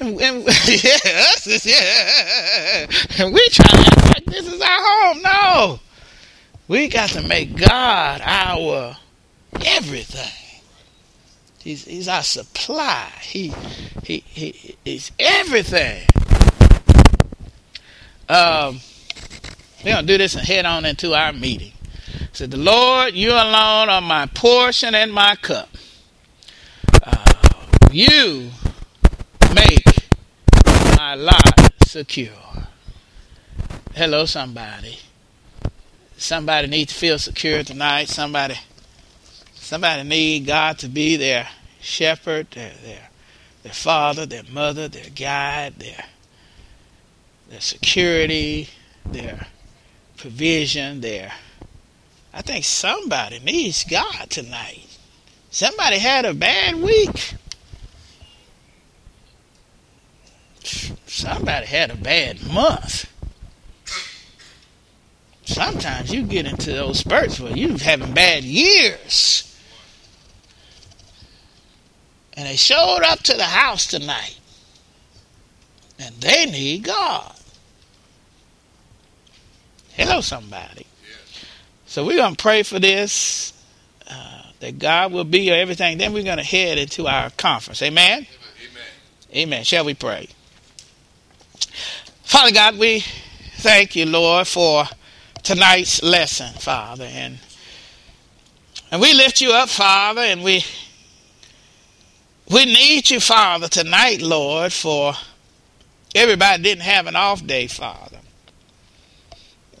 And, 0.00 0.20
and 0.20 0.44
yeah, 0.44 0.98
us 1.34 1.46
is, 1.46 1.66
yeah. 1.66 2.86
And 3.18 3.34
we 3.34 3.48
try 3.48 3.66
to 3.66 3.78
act 3.78 4.06
like 4.06 4.24
this 4.24 4.46
is 4.46 4.60
our 4.60 4.78
home. 4.80 5.22
No. 5.22 5.80
We 6.68 6.88
got 6.88 7.10
to 7.10 7.22
make 7.26 7.56
God 7.56 8.22
our 8.24 8.96
everything. 9.66 10.32
He's, 11.58 11.84
he's 11.84 12.08
our 12.08 12.22
supply. 12.22 13.10
He, 13.20 13.52
he, 14.04 14.24
he, 14.26 14.76
he's 14.84 15.12
everything. 15.18 16.06
Um, 18.28 18.80
we're 19.84 19.92
going 19.92 20.06
to 20.06 20.12
do 20.12 20.16
this 20.18 20.34
and 20.34 20.46
head 20.46 20.64
on 20.64 20.86
into 20.86 21.14
our 21.14 21.32
meeting. 21.32 21.72
Said, 22.40 22.52
The 22.52 22.56
Lord, 22.56 23.14
you 23.14 23.32
alone 23.32 23.90
are 23.90 24.00
my 24.00 24.24
portion 24.24 24.94
and 24.94 25.12
my 25.12 25.36
cup. 25.36 25.68
Uh, 27.02 27.66
you 27.92 28.50
make 29.54 30.08
my 30.96 31.16
lot 31.16 31.74
secure. 31.82 32.32
Hello, 33.94 34.24
somebody. 34.24 35.00
Somebody 36.16 36.66
needs 36.68 36.94
to 36.94 36.98
feel 36.98 37.18
secure 37.18 37.62
tonight. 37.62 38.08
Somebody, 38.08 38.54
somebody 39.52 40.02
need 40.04 40.46
God 40.46 40.78
to 40.78 40.88
be 40.88 41.16
their 41.16 41.46
shepherd, 41.82 42.50
their, 42.52 42.72
their, 42.82 43.10
their 43.64 43.74
father, 43.74 44.24
their 44.24 44.44
mother, 44.44 44.88
their 44.88 45.10
guide, 45.10 45.74
their, 45.74 46.06
their 47.50 47.60
security, 47.60 48.70
their 49.04 49.46
provision, 50.16 51.02
their. 51.02 51.32
I 52.32 52.42
think 52.42 52.64
somebody 52.64 53.38
needs 53.40 53.84
God 53.84 54.30
tonight. 54.30 54.86
Somebody 55.50 55.98
had 55.98 56.24
a 56.24 56.34
bad 56.34 56.76
week. 56.76 57.34
Somebody 61.06 61.66
had 61.66 61.90
a 61.90 61.96
bad 61.96 62.46
month 62.46 63.10
sometimes 65.50 66.12
you 66.12 66.22
get 66.22 66.46
into 66.46 66.72
those 66.72 67.00
spurts 67.00 67.40
where 67.40 67.56
you're 67.56 67.76
having 67.78 68.14
bad 68.14 68.44
years. 68.44 69.46
And 72.34 72.46
they 72.46 72.56
showed 72.56 73.02
up 73.02 73.20
to 73.24 73.34
the 73.34 73.44
house 73.44 73.86
tonight. 73.86 74.38
And 75.98 76.14
they 76.16 76.46
need 76.46 76.84
God. 76.84 77.34
Hello, 79.90 80.20
somebody. 80.20 80.86
So 81.90 82.06
we're 82.06 82.18
going 82.18 82.36
to 82.36 82.40
pray 82.40 82.62
for 82.62 82.78
this, 82.78 83.52
uh, 84.08 84.42
that 84.60 84.78
God 84.78 85.10
will 85.10 85.24
be 85.24 85.40
your 85.40 85.56
everything. 85.56 85.98
Then 85.98 86.12
we're 86.12 86.22
going 86.22 86.36
to 86.38 86.44
head 86.44 86.78
into 86.78 87.08
our 87.08 87.30
conference. 87.30 87.82
Amen? 87.82 88.28
Amen? 88.28 88.82
Amen. 89.34 89.64
Shall 89.64 89.84
we 89.84 89.94
pray? 89.94 90.28
Father 92.22 92.52
God, 92.52 92.78
we 92.78 93.00
thank 93.56 93.96
you, 93.96 94.06
Lord, 94.06 94.46
for 94.46 94.84
tonight's 95.42 96.00
lesson, 96.00 96.54
Father. 96.60 97.08
And, 97.10 97.40
and 98.92 99.00
we 99.00 99.12
lift 99.12 99.40
you 99.40 99.50
up, 99.50 99.68
Father, 99.68 100.20
and 100.20 100.44
we 100.44 100.64
we 102.48 102.66
need 102.66 103.10
you, 103.10 103.18
Father, 103.18 103.66
tonight, 103.66 104.22
Lord, 104.22 104.72
for 104.72 105.14
everybody 106.14 106.62
didn't 106.62 106.82
have 106.84 107.08
an 107.08 107.16
off 107.16 107.44
day, 107.44 107.66
Father. 107.66 108.18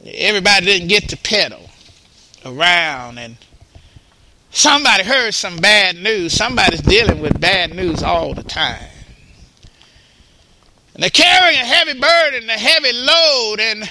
Everybody 0.04 0.66
didn't 0.66 0.88
get 0.88 1.08
to 1.10 1.16
pedal 1.16 1.69
around 2.44 3.18
and 3.18 3.36
somebody 4.50 5.04
heard 5.04 5.34
some 5.34 5.56
bad 5.56 5.96
news. 5.96 6.32
Somebody's 6.32 6.82
dealing 6.82 7.20
with 7.20 7.40
bad 7.40 7.74
news 7.74 8.02
all 8.02 8.34
the 8.34 8.42
time. 8.42 8.88
And 10.94 11.02
they're 11.02 11.10
carrying 11.10 11.60
a 11.60 11.64
heavy 11.64 11.98
burden, 11.98 12.50
a 12.50 12.58
heavy 12.58 12.92
load, 12.92 13.60
and 13.60 13.90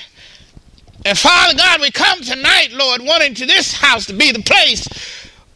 and 1.06 1.18
Father 1.18 1.56
God, 1.56 1.80
we 1.80 1.92
come 1.92 2.22
tonight, 2.22 2.72
Lord, 2.74 3.02
wanting 3.02 3.34
to 3.36 3.46
this 3.46 3.74
house 3.74 4.06
to 4.08 4.14
be 4.14 4.34
the 4.34 4.44
place 4.44 4.86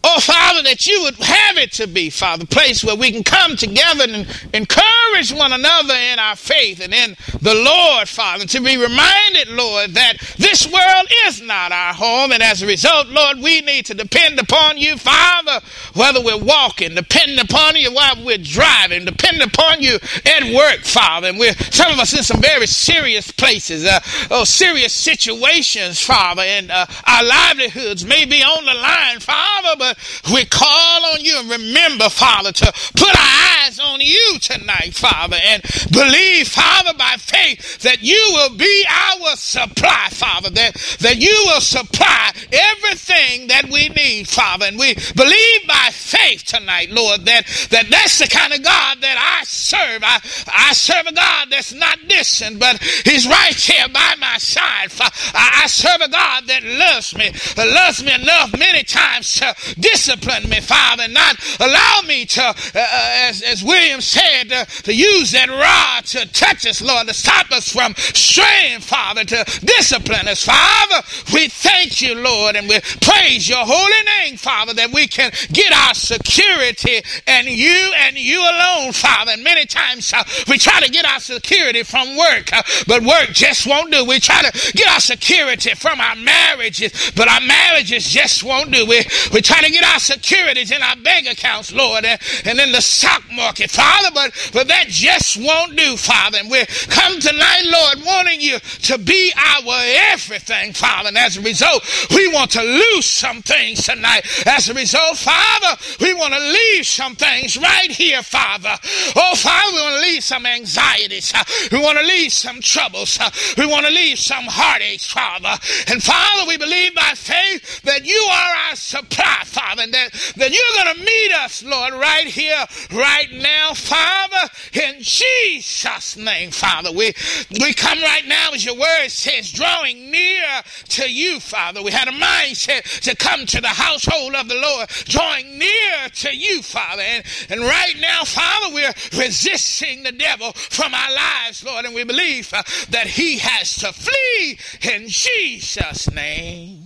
Oh, 0.05 0.19
Father, 0.19 0.63
that 0.63 0.85
you 0.85 1.01
would 1.03 1.15
have 1.15 1.57
it 1.57 1.71
to 1.73 1.87
be, 1.87 2.09
Father, 2.09 2.45
place 2.45 2.83
where 2.83 2.95
we 2.95 3.09
can 3.09 3.23
come 3.23 3.55
together 3.55 4.03
and 4.03 4.27
encourage 4.53 5.31
one 5.31 5.53
another 5.53 5.93
in 5.93 6.19
our 6.19 6.35
faith 6.35 6.81
and 6.81 6.93
in 6.93 7.15
the 7.41 7.55
Lord, 7.55 8.09
Father, 8.09 8.45
to 8.45 8.59
be 8.59 8.75
reminded, 8.75 9.47
Lord, 9.47 9.91
that 9.91 10.15
this 10.37 10.67
world 10.67 11.07
is 11.25 11.41
not 11.41 11.71
our 11.71 11.93
home. 11.93 12.33
And 12.33 12.43
as 12.43 12.61
a 12.61 12.67
result, 12.67 13.07
Lord, 13.07 13.39
we 13.39 13.61
need 13.61 13.85
to 13.85 13.93
depend 13.93 14.39
upon 14.39 14.77
you, 14.77 14.97
Father, 14.97 15.61
whether 15.93 16.21
we're 16.21 16.43
walking, 16.43 16.95
depend 16.95 17.39
upon 17.39 17.77
you 17.77 17.93
while 17.93 18.21
we're 18.25 18.37
driving, 18.37 19.05
depend 19.05 19.41
upon 19.41 19.81
you 19.81 19.99
at 20.25 20.53
work, 20.53 20.81
Father. 20.81 21.29
And 21.29 21.39
we're 21.39 21.53
some 21.53 21.93
of 21.93 21.99
us 21.99 22.13
in 22.13 22.23
some 22.23 22.41
very 22.41 22.67
serious 22.67 23.31
places, 23.31 23.85
uh, 23.85 24.01
oh, 24.31 24.43
serious 24.43 24.91
situations, 24.91 26.01
Father, 26.01 26.41
and 26.41 26.71
uh, 26.71 26.85
our 27.05 27.23
livelihoods 27.23 28.03
may 28.03 28.25
be 28.25 28.43
on 28.43 28.65
the 28.65 28.73
line, 28.73 29.21
Father, 29.21 29.75
but 29.79 29.92
we 30.33 30.45
call 30.45 31.05
on 31.13 31.21
you 31.21 31.39
and 31.39 31.49
remember, 31.49 32.09
Father, 32.09 32.51
to 32.51 32.73
put 32.95 33.09
our 33.09 33.63
eyes 33.63 33.79
on 33.79 33.99
you 34.01 34.37
tonight, 34.39 34.93
Father, 34.93 35.37
and 35.43 35.61
believe, 35.91 36.47
Father, 36.47 36.93
by 36.97 37.15
faith 37.17 37.79
that 37.79 38.01
you 38.01 38.21
will 38.33 38.55
be 38.55 38.85
our 38.89 39.35
supply, 39.35 40.07
Father, 40.11 40.49
that, 40.51 40.75
that 40.99 41.17
you 41.17 41.35
will 41.45 41.61
supply 41.61 42.31
everything 42.51 43.47
that 43.47 43.65
we 43.71 43.89
need, 43.89 44.27
Father. 44.27 44.65
And 44.65 44.77
we 44.77 44.93
believe 45.15 45.67
by 45.67 45.89
faith 45.91 46.43
tonight, 46.45 46.89
Lord, 46.91 47.25
that, 47.25 47.45
that 47.71 47.87
that's 47.89 48.19
the 48.19 48.27
kind 48.27 48.53
of 48.53 48.63
God 48.63 49.01
that 49.01 49.17
I 49.17 49.43
serve. 49.45 50.03
I, 50.03 50.19
I 50.53 50.73
serve 50.73 51.07
a 51.07 51.13
God 51.13 51.47
that's 51.49 51.73
not 51.73 51.99
distant, 52.07 52.59
but 52.59 52.81
he's 53.05 53.27
right 53.27 53.55
here 53.55 53.87
by 53.89 54.15
my 54.19 54.37
side. 54.37 54.91
I, 54.99 55.63
I 55.63 55.67
serve 55.67 56.01
a 56.01 56.09
God 56.09 56.47
that 56.47 56.63
loves 56.63 57.15
me, 57.15 57.31
loves 57.57 58.03
me 58.03 58.13
enough 58.13 58.57
many 58.57 58.83
times 58.83 59.33
to 59.35 59.55
discipline 59.83 60.49
me, 60.49 60.61
Father, 60.61 61.07
not 61.09 61.35
allow 61.59 62.01
me 62.07 62.25
to, 62.25 62.41
uh, 62.41 62.53
uh, 62.75 63.27
as, 63.27 63.41
as 63.41 63.63
William 63.63 63.99
said, 63.99 64.51
uh, 64.51 64.65
to 64.87 64.93
use 64.93 65.31
that 65.31 65.49
rod 65.49 66.05
to 66.05 66.25
touch 66.31 66.65
us, 66.65 66.81
Lord, 66.81 67.07
to 67.07 67.13
stop 67.13 67.51
us 67.51 67.71
from 67.71 67.93
straying, 67.97 68.79
Father, 68.79 69.25
to 69.25 69.43
discipline 69.63 70.27
us, 70.27 70.45
Father. 70.45 71.05
We 71.33 71.49
thank 71.49 72.01
you, 72.01 72.15
Lord, 72.15 72.55
and 72.55 72.69
we 72.69 72.79
praise 73.01 73.49
your 73.49 73.65
holy 73.65 74.03
name, 74.19 74.37
Father, 74.37 74.73
that 74.73 74.93
we 74.93 75.07
can 75.07 75.31
get 75.51 75.73
our 75.73 75.93
security 75.93 77.01
and 77.27 77.47
you 77.47 77.93
and 77.97 78.17
you 78.17 78.39
alone, 78.39 78.93
Father. 78.93 79.33
And 79.33 79.43
many 79.43 79.65
times 79.65 80.13
uh, 80.13 80.23
we 80.47 80.57
try 80.57 80.79
to 80.79 80.89
get 80.89 81.05
our 81.05 81.19
security 81.19 81.83
from 81.83 82.15
work, 82.15 82.53
uh, 82.53 82.63
but 82.87 83.03
work 83.03 83.29
just 83.33 83.67
won't 83.67 83.91
do. 83.91 84.05
We 84.05 84.19
try 84.19 84.41
to 84.43 84.71
get 84.73 84.87
our 84.87 85.01
security 85.01 85.73
from 85.75 85.99
our 85.99 86.15
marriages, 86.15 87.11
but 87.15 87.27
our 87.27 87.41
marriages 87.41 88.07
just 88.07 88.43
won't 88.43 88.71
do. 88.71 88.85
We, 88.85 89.03
we 89.33 89.41
try 89.41 89.61
to 89.61 89.72
get 89.73 89.83
our 89.83 89.99
securities 89.99 90.71
in 90.71 90.81
our 90.81 90.95
bank 90.97 91.27
accounts, 91.27 91.73
Lord, 91.73 92.05
and, 92.05 92.19
and 92.45 92.59
in 92.59 92.71
the 92.71 92.81
stock 92.81 93.23
market, 93.31 93.71
Father, 93.71 94.09
but, 94.13 94.31
but 94.53 94.67
that 94.67 94.85
just 94.87 95.37
won't 95.37 95.75
do, 95.75 95.97
Father. 95.97 96.37
And 96.39 96.49
we 96.49 96.65
come 96.87 97.19
tonight, 97.19 97.63
Lord, 97.65 98.05
wanting 98.05 98.41
you 98.41 98.59
to 98.59 98.97
be 98.97 99.33
our 99.35 99.73
everything, 100.13 100.73
Father. 100.73 101.09
And 101.09 101.17
as 101.17 101.37
a 101.37 101.41
result, 101.41 101.83
we 102.11 102.31
want 102.33 102.51
to 102.51 102.61
lose 102.61 103.05
some 103.05 103.41
things 103.41 103.83
tonight. 103.83 104.25
As 104.45 104.69
a 104.69 104.73
result, 104.73 105.17
Father, 105.17 105.81
we 105.99 106.13
want 106.13 106.33
to 106.33 106.39
leave 106.39 106.85
some 106.85 107.15
things 107.15 107.57
right 107.57 107.91
here, 107.91 108.21
Father. 108.21 108.75
Oh, 109.15 109.35
Father, 109.35 109.71
we 109.73 109.81
want 109.81 110.03
to 110.03 110.09
leave 110.09 110.23
some 110.23 110.45
anxieties. 110.45 111.33
Uh, 111.33 111.43
we 111.71 111.79
want 111.79 111.97
to 111.97 112.05
leave 112.05 112.31
some 112.31 112.61
troubles. 112.61 113.17
Uh, 113.19 113.29
we 113.57 113.65
want 113.65 113.85
to 113.85 113.91
leave 113.91 114.19
some 114.19 114.45
heartaches, 114.45 115.07
Father. 115.07 115.55
And 115.91 116.01
Father, 116.01 116.47
we 116.47 116.57
believe 116.57 116.95
by 116.95 117.13
faith 117.15 117.81
that 117.83 118.05
you 118.05 118.27
are 118.31 118.69
our 118.69 118.75
supply, 118.75 119.41
Father, 119.63 119.83
and 119.83 119.93
that, 119.93 120.11
that 120.35 120.51
you're 120.51 120.83
going 120.83 120.97
to 120.97 121.05
meet 121.05 121.31
us, 121.35 121.63
Lord, 121.63 121.93
right 121.93 122.27
here, 122.27 122.65
right 122.91 123.31
now, 123.31 123.73
Father, 123.73 124.49
in 124.73 124.95
Jesus' 124.99 126.17
name, 126.17 126.51
Father. 126.51 126.91
We, 126.91 127.13
we 127.61 127.73
come 127.73 128.01
right 128.01 128.27
now, 128.27 128.49
as 128.53 128.65
your 128.65 128.75
word 128.75 129.07
says, 129.07 129.51
drawing 129.53 130.11
near 130.11 130.43
to 130.89 131.09
you, 131.09 131.39
Father. 131.39 131.81
We 131.81 131.91
had 131.91 132.09
a 132.09 132.11
mindset 132.11 132.99
to 133.01 133.15
come 133.15 133.45
to 133.45 133.61
the 133.61 133.69
household 133.69 134.35
of 134.35 134.49
the 134.49 134.55
Lord, 134.55 134.89
drawing 135.05 135.57
near 135.57 136.09
to 136.13 136.35
you, 136.35 136.61
Father. 136.61 137.01
And, 137.01 137.23
and 137.49 137.61
right 137.61 137.95
now, 138.01 138.25
Father, 138.25 138.73
we're 138.73 138.93
resisting 139.17 140.03
the 140.03 140.11
devil 140.11 140.51
from 140.51 140.93
our 140.93 141.13
lives, 141.13 141.63
Lord, 141.63 141.85
and 141.85 141.95
we 141.95 142.03
believe 142.03 142.53
uh, 142.53 142.63
that 142.89 143.07
he 143.07 143.37
has 143.37 143.75
to 143.77 143.93
flee 143.93 144.57
in 144.81 145.07
Jesus' 145.07 146.11
name. 146.11 146.82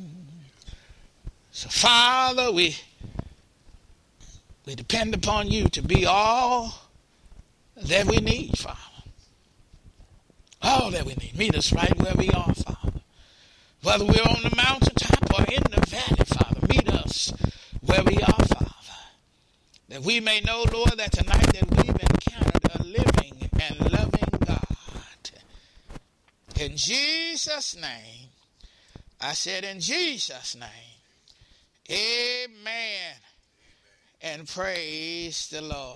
So, 1.57 1.69
Father, 1.69 2.51
we, 2.51 2.75
we 4.67 4.75
depend 4.75 5.15
upon 5.15 5.49
you 5.49 5.67
to 5.69 5.81
be 5.81 6.05
all 6.05 6.91
that 7.75 8.05
we 8.05 8.17
need, 8.17 8.59
Father. 8.59 8.77
All 10.61 10.91
that 10.91 11.07
we 11.07 11.15
need. 11.15 11.35
Meet 11.35 11.55
us 11.55 11.73
right 11.73 11.97
where 11.97 12.13
we 12.15 12.29
are, 12.29 12.53
Father. 12.53 12.99
Whether 13.81 14.05
we're 14.05 14.21
on 14.21 14.43
the 14.43 14.53
mountaintop 14.55 15.33
or 15.33 15.45
in 15.45 15.63
the 15.71 15.83
valley, 15.87 16.25
Father, 16.25 16.67
meet 16.67 16.87
us 16.89 17.33
where 17.81 18.03
we 18.03 18.17
are, 18.17 18.45
Father. 18.45 18.71
That 19.89 20.03
we 20.03 20.19
may 20.19 20.41
know, 20.41 20.63
Lord, 20.71 20.91
that 20.97 21.13
tonight 21.13 21.53
that 21.53 21.71
we've 21.71 21.89
encountered 21.89 22.75
a 22.75 22.83
living 22.83 23.49
and 23.59 23.91
loving 23.91 24.45
God. 24.45 25.31
In 26.59 26.77
Jesus' 26.77 27.75
name, 27.75 28.29
I 29.19 29.33
said, 29.33 29.63
in 29.63 29.79
Jesus' 29.79 30.55
name. 30.55 30.86
Amen. 31.89 33.15
And 34.21 34.45
praise 34.45 35.47
the 35.47 35.61
Lord. 35.61 35.95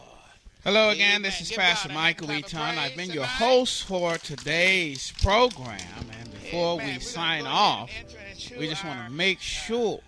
Hello 0.64 0.92
again. 0.92 1.10
Amen. 1.10 1.22
This 1.24 1.42
is 1.42 1.50
Give 1.50 1.58
Pastor 1.58 1.89
God 1.89 1.96
Michael 1.96 2.32
Eaton. 2.32 2.60
I've 2.60 2.96
been 2.96 3.12
your 3.12 3.26
host 3.26 3.84
for 3.84 4.18
today's 4.18 5.12
program. 5.22 5.82
And 6.18 6.32
before 6.32 6.80
Amen. 6.80 6.94
we 6.96 7.00
sign 7.02 7.46
off, 7.46 7.92
we 8.58 8.70
just 8.70 8.86
want 8.86 9.06
to 9.06 9.12
make 9.12 9.42
sure 9.42 10.00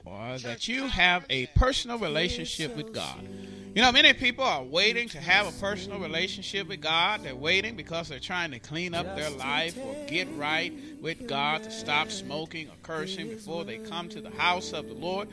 that 0.44 0.70
you 0.70 0.88
have 0.88 1.26
a 1.30 1.48
personal 1.48 1.98
relationship 1.98 2.78
with 2.78 2.94
God. 2.94 3.28
You 3.76 3.82
know, 3.82 3.92
many 3.92 4.14
people 4.14 4.46
are 4.46 4.64
waiting 4.64 5.10
to 5.10 5.20
have 5.20 5.48
a 5.48 5.60
personal 5.60 6.00
relationship 6.00 6.70
with 6.70 6.80
God. 6.80 7.24
They're 7.24 7.36
waiting 7.36 7.76
because 7.76 8.08
they're 8.08 8.20
trying 8.20 8.52
to 8.52 8.60
clean 8.60 8.94
up 8.94 9.18
their 9.18 9.32
life 9.32 9.78
or 9.78 9.96
get 10.08 10.30
right 10.38 10.72
with 11.02 11.28
God 11.28 11.64
to 11.64 11.72
stop 11.72 12.10
smoking 12.10 12.68
or 12.70 12.76
cursing 12.84 13.28
before 13.28 13.66
they 13.66 13.80
come 13.80 14.08
to 14.10 14.22
the 14.22 14.30
house 14.30 14.72
of 14.72 14.88
the 14.88 14.94
Lord. 14.94 15.28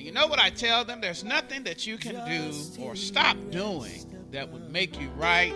And 0.00 0.06
you 0.06 0.14
know 0.14 0.28
what 0.28 0.38
I 0.38 0.48
tell 0.48 0.82
them? 0.82 1.02
There's 1.02 1.24
nothing 1.24 1.64
that 1.64 1.86
you 1.86 1.98
can 1.98 2.14
do 2.26 2.82
or 2.82 2.96
stop 2.96 3.36
doing 3.50 4.10
that 4.30 4.50
would 4.50 4.70
make 4.70 4.98
you 4.98 5.10
right 5.10 5.52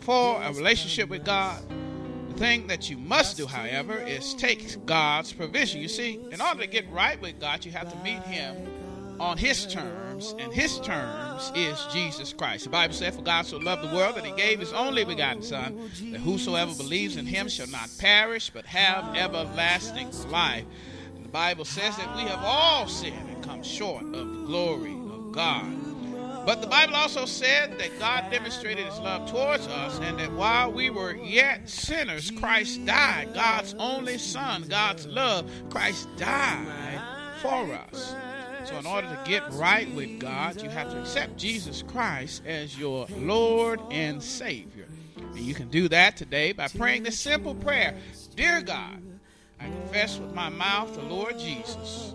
for 0.00 0.38
a 0.42 0.52
relationship 0.52 1.08
with 1.08 1.24
God. 1.24 1.62
The 2.28 2.34
thing 2.34 2.66
that 2.66 2.90
you 2.90 2.98
must 2.98 3.38
do, 3.38 3.46
however, 3.46 3.98
is 3.98 4.34
take 4.34 4.84
God's 4.84 5.32
provision. 5.32 5.80
You 5.80 5.88
see, 5.88 6.20
in 6.30 6.42
order 6.42 6.60
to 6.60 6.66
get 6.66 6.90
right 6.90 7.18
with 7.22 7.40
God, 7.40 7.64
you 7.64 7.72
have 7.72 7.90
to 7.90 7.96
meet 8.04 8.22
Him 8.24 8.54
on 9.18 9.38
His 9.38 9.66
terms, 9.66 10.34
and 10.38 10.52
His 10.52 10.78
terms 10.80 11.50
is 11.54 11.82
Jesus 11.90 12.34
Christ. 12.34 12.64
The 12.64 12.70
Bible 12.70 12.92
said, 12.92 13.14
For 13.14 13.22
God 13.22 13.46
so 13.46 13.56
loved 13.56 13.90
the 13.90 13.96
world 13.96 14.16
that 14.16 14.26
He 14.26 14.32
gave 14.32 14.60
His 14.60 14.74
only 14.74 15.06
begotten 15.06 15.42
Son, 15.42 15.90
that 16.12 16.20
whosoever 16.20 16.74
believes 16.74 17.16
in 17.16 17.24
Him 17.24 17.48
shall 17.48 17.68
not 17.68 17.88
perish, 17.98 18.50
but 18.50 18.66
have 18.66 19.16
everlasting 19.16 20.10
life. 20.28 20.66
And 21.16 21.24
the 21.24 21.30
Bible 21.30 21.64
says 21.64 21.96
that 21.96 22.14
we 22.14 22.24
have 22.24 22.40
all 22.44 22.86
sinned 22.88 23.33
come 23.44 23.62
short 23.62 24.02
of 24.02 24.12
the 24.12 24.44
glory 24.46 24.92
of 24.92 25.32
God. 25.32 25.66
But 26.46 26.60
the 26.60 26.66
Bible 26.66 26.94
also 26.94 27.24
said 27.24 27.78
that 27.78 27.98
God 27.98 28.30
demonstrated 28.30 28.84
his 28.84 28.98
love 28.98 29.30
towards 29.30 29.66
us, 29.66 29.98
and 30.00 30.18
that 30.18 30.30
while 30.32 30.70
we 30.70 30.90
were 30.90 31.14
yet 31.14 31.68
sinners, 31.68 32.30
Christ 32.30 32.84
died. 32.84 33.32
God's 33.32 33.74
only 33.78 34.18
Son, 34.18 34.64
God's 34.68 35.06
love, 35.06 35.50
Christ 35.70 36.06
died 36.16 37.00
for 37.40 37.72
us. 37.72 38.14
So, 38.66 38.76
in 38.78 38.86
order 38.86 39.08
to 39.08 39.18
get 39.30 39.42
right 39.52 39.90
with 39.94 40.18
God, 40.18 40.60
you 40.62 40.68
have 40.68 40.90
to 40.90 41.00
accept 41.00 41.36
Jesus 41.36 41.82
Christ 41.82 42.42
as 42.46 42.78
your 42.78 43.06
Lord 43.16 43.80
and 43.90 44.22
Savior. 44.22 44.86
And 45.16 45.40
you 45.40 45.54
can 45.54 45.68
do 45.68 45.88
that 45.88 46.16
today 46.16 46.52
by 46.52 46.68
praying 46.68 47.02
this 47.02 47.18
simple 47.18 47.54
prayer 47.54 47.96
Dear 48.36 48.62
God, 48.62 49.02
I 49.60 49.64
confess 49.64 50.18
with 50.18 50.34
my 50.34 50.48
mouth 50.48 50.94
the 50.94 51.02
Lord 51.02 51.38
Jesus 51.38 52.14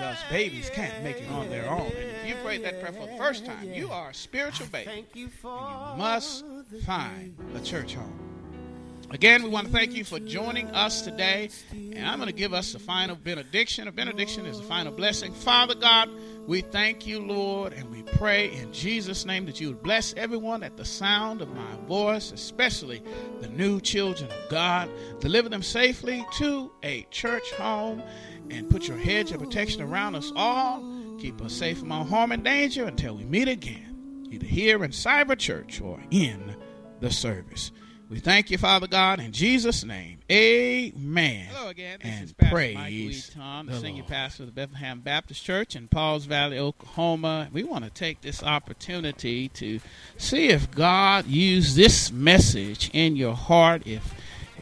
because 0.00 0.16
babies 0.30 0.70
can't 0.70 1.04
make 1.04 1.18
it 1.18 1.28
on 1.28 1.50
their 1.50 1.68
own. 1.68 1.88
And 1.88 2.10
if 2.10 2.26
you 2.26 2.34
prayed 2.42 2.64
that 2.64 2.80
prayer 2.80 2.92
for 2.92 3.06
the 3.06 3.16
first 3.18 3.44
time, 3.44 3.70
you 3.70 3.90
are 3.90 4.08
a 4.08 4.14
spiritual 4.14 4.66
baby. 4.68 4.90
And 4.90 5.06
you 5.12 5.28
must 5.44 6.42
find 6.86 7.36
a 7.54 7.60
church 7.60 7.96
home. 7.96 8.30
Again, 9.10 9.42
we 9.42 9.50
want 9.50 9.66
to 9.66 9.72
thank 9.72 9.92
you 9.92 10.04
for 10.04 10.18
joining 10.18 10.68
us 10.68 11.02
today. 11.02 11.50
And 11.72 12.08
I'm 12.08 12.16
going 12.18 12.28
to 12.28 12.34
give 12.34 12.54
us 12.54 12.74
a 12.74 12.78
final 12.78 13.14
benediction. 13.14 13.88
A 13.88 13.92
benediction 13.92 14.46
is 14.46 14.58
a 14.58 14.62
final 14.62 14.92
blessing. 14.92 15.34
Father 15.34 15.74
God, 15.74 16.08
we 16.46 16.62
thank 16.62 17.06
you, 17.06 17.20
Lord, 17.20 17.74
and 17.74 17.90
we 17.90 18.02
pray 18.02 18.54
in 18.54 18.72
Jesus' 18.72 19.26
name 19.26 19.44
that 19.46 19.60
you 19.60 19.68
would 19.68 19.82
bless 19.82 20.14
everyone 20.14 20.62
at 20.62 20.78
the 20.78 20.84
sound 20.84 21.42
of 21.42 21.54
my 21.54 21.76
voice, 21.86 22.32
especially 22.32 23.02
the 23.40 23.48
new 23.48 23.80
children 23.80 24.30
of 24.30 24.48
God. 24.48 24.88
Deliver 25.18 25.50
them 25.50 25.62
safely 25.62 26.24
to 26.38 26.72
a 26.82 27.02
church 27.10 27.52
home 27.52 28.02
and 28.50 28.68
put 28.68 28.88
your 28.88 28.98
hedge 28.98 29.32
of 29.32 29.40
protection 29.40 29.82
around 29.82 30.14
us 30.14 30.32
all. 30.34 30.82
Keep 31.18 31.42
us 31.42 31.52
safe 31.52 31.78
from 31.78 31.92
all 31.92 32.04
harm 32.04 32.32
and 32.32 32.42
danger 32.42 32.84
until 32.84 33.16
we 33.16 33.24
meet 33.24 33.48
again, 33.48 34.26
either 34.30 34.46
here 34.46 34.82
in 34.84 34.90
Cyber 34.90 35.38
Church 35.38 35.80
or 35.80 36.00
in 36.10 36.56
the 37.00 37.10
service. 37.10 37.72
We 38.10 38.18
thank 38.18 38.50
you, 38.50 38.58
Father 38.58 38.88
God, 38.88 39.20
in 39.20 39.30
Jesus' 39.30 39.84
name. 39.84 40.18
Amen. 40.28 41.46
Hello 41.48 41.68
again. 41.68 42.00
This 42.02 42.12
and 42.12 42.24
is 42.24 42.32
Pastor 42.32 42.52
praise 42.52 42.74
Mike 42.74 42.92
Eaton, 42.92 43.66
the, 43.66 43.72
the 43.72 43.78
senior 43.78 44.02
Lord. 44.02 44.08
pastor 44.08 44.42
of 44.42 44.46
the 44.48 44.52
Bethlehem 44.52 44.98
Baptist 44.98 45.44
Church 45.44 45.76
in 45.76 45.86
Pauls 45.86 46.24
Valley, 46.24 46.58
Oklahoma. 46.58 47.48
We 47.52 47.62
want 47.62 47.84
to 47.84 47.90
take 47.90 48.20
this 48.20 48.42
opportunity 48.42 49.48
to 49.50 49.78
see 50.16 50.48
if 50.48 50.72
God 50.72 51.26
used 51.28 51.76
this 51.76 52.10
message 52.10 52.90
in 52.92 53.14
your 53.14 53.36
heart, 53.36 53.86
if 53.86 54.12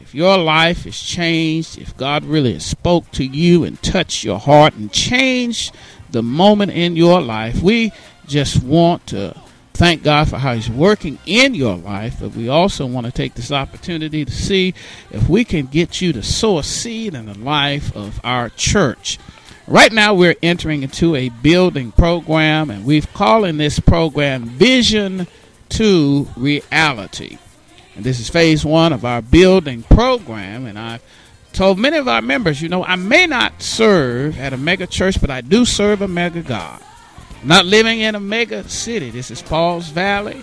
if 0.01 0.15
your 0.15 0.37
life 0.37 0.85
is 0.85 0.99
changed, 0.99 1.77
if 1.77 1.95
God 1.95 2.23
really 2.23 2.53
has 2.53 2.65
spoke 2.65 3.09
to 3.11 3.23
you 3.23 3.63
and 3.63 3.81
touched 3.81 4.23
your 4.23 4.39
heart 4.39 4.75
and 4.75 4.91
changed 4.91 5.75
the 6.11 6.23
moment 6.23 6.71
in 6.71 6.95
your 6.95 7.21
life, 7.21 7.61
we 7.61 7.91
just 8.27 8.63
want 8.63 9.05
to 9.07 9.35
thank 9.73 10.03
God 10.03 10.27
for 10.29 10.37
how 10.37 10.53
He's 10.53 10.69
working 10.69 11.17
in 11.25 11.55
your 11.55 11.77
life, 11.77 12.17
but 12.19 12.35
we 12.35 12.49
also 12.49 12.85
want 12.85 13.05
to 13.05 13.11
take 13.11 13.33
this 13.33 13.51
opportunity 13.51 14.25
to 14.25 14.31
see 14.31 14.73
if 15.11 15.29
we 15.29 15.45
can 15.45 15.67
get 15.67 16.01
you 16.01 16.11
to 16.13 16.21
sow 16.21 16.59
a 16.59 16.63
seed 16.63 17.13
in 17.13 17.27
the 17.27 17.37
life 17.37 17.95
of 17.95 18.19
our 18.23 18.49
church. 18.49 19.17
Right 19.67 19.93
now, 19.93 20.15
we're 20.15 20.35
entering 20.41 20.83
into 20.83 21.15
a 21.15 21.29
building 21.29 21.91
program, 21.91 22.71
and 22.71 22.85
we've 22.85 23.11
calling 23.13 23.57
this 23.57 23.79
program 23.79 24.45
Vision 24.45 25.27
to 25.69 26.27
Reality. 26.35 27.37
And 27.95 28.05
this 28.05 28.19
is 28.19 28.29
phase 28.29 28.63
one 28.63 28.93
of 28.93 29.03
our 29.03 29.21
building 29.21 29.83
program, 29.83 30.65
and 30.65 30.77
I've 30.77 31.03
told 31.53 31.79
many 31.79 31.97
of 31.97 32.07
our 32.07 32.21
members, 32.21 32.61
you 32.61 32.69
know, 32.69 32.83
I 32.85 32.95
may 32.95 33.25
not 33.25 33.61
serve 33.61 34.39
at 34.39 34.53
a 34.53 34.57
mega 34.57 34.87
church, 34.87 35.19
but 35.19 35.29
I 35.29 35.41
do 35.41 35.65
serve 35.65 36.01
a 36.01 36.07
mega 36.07 36.41
God 36.41 36.81
not 37.43 37.65
living 37.65 38.01
in 38.01 38.15
a 38.15 38.19
mega 38.19 38.67
city. 38.67 39.09
This 39.11 39.31
is 39.31 39.41
Pauls 39.41 39.89
Valley. 39.89 40.41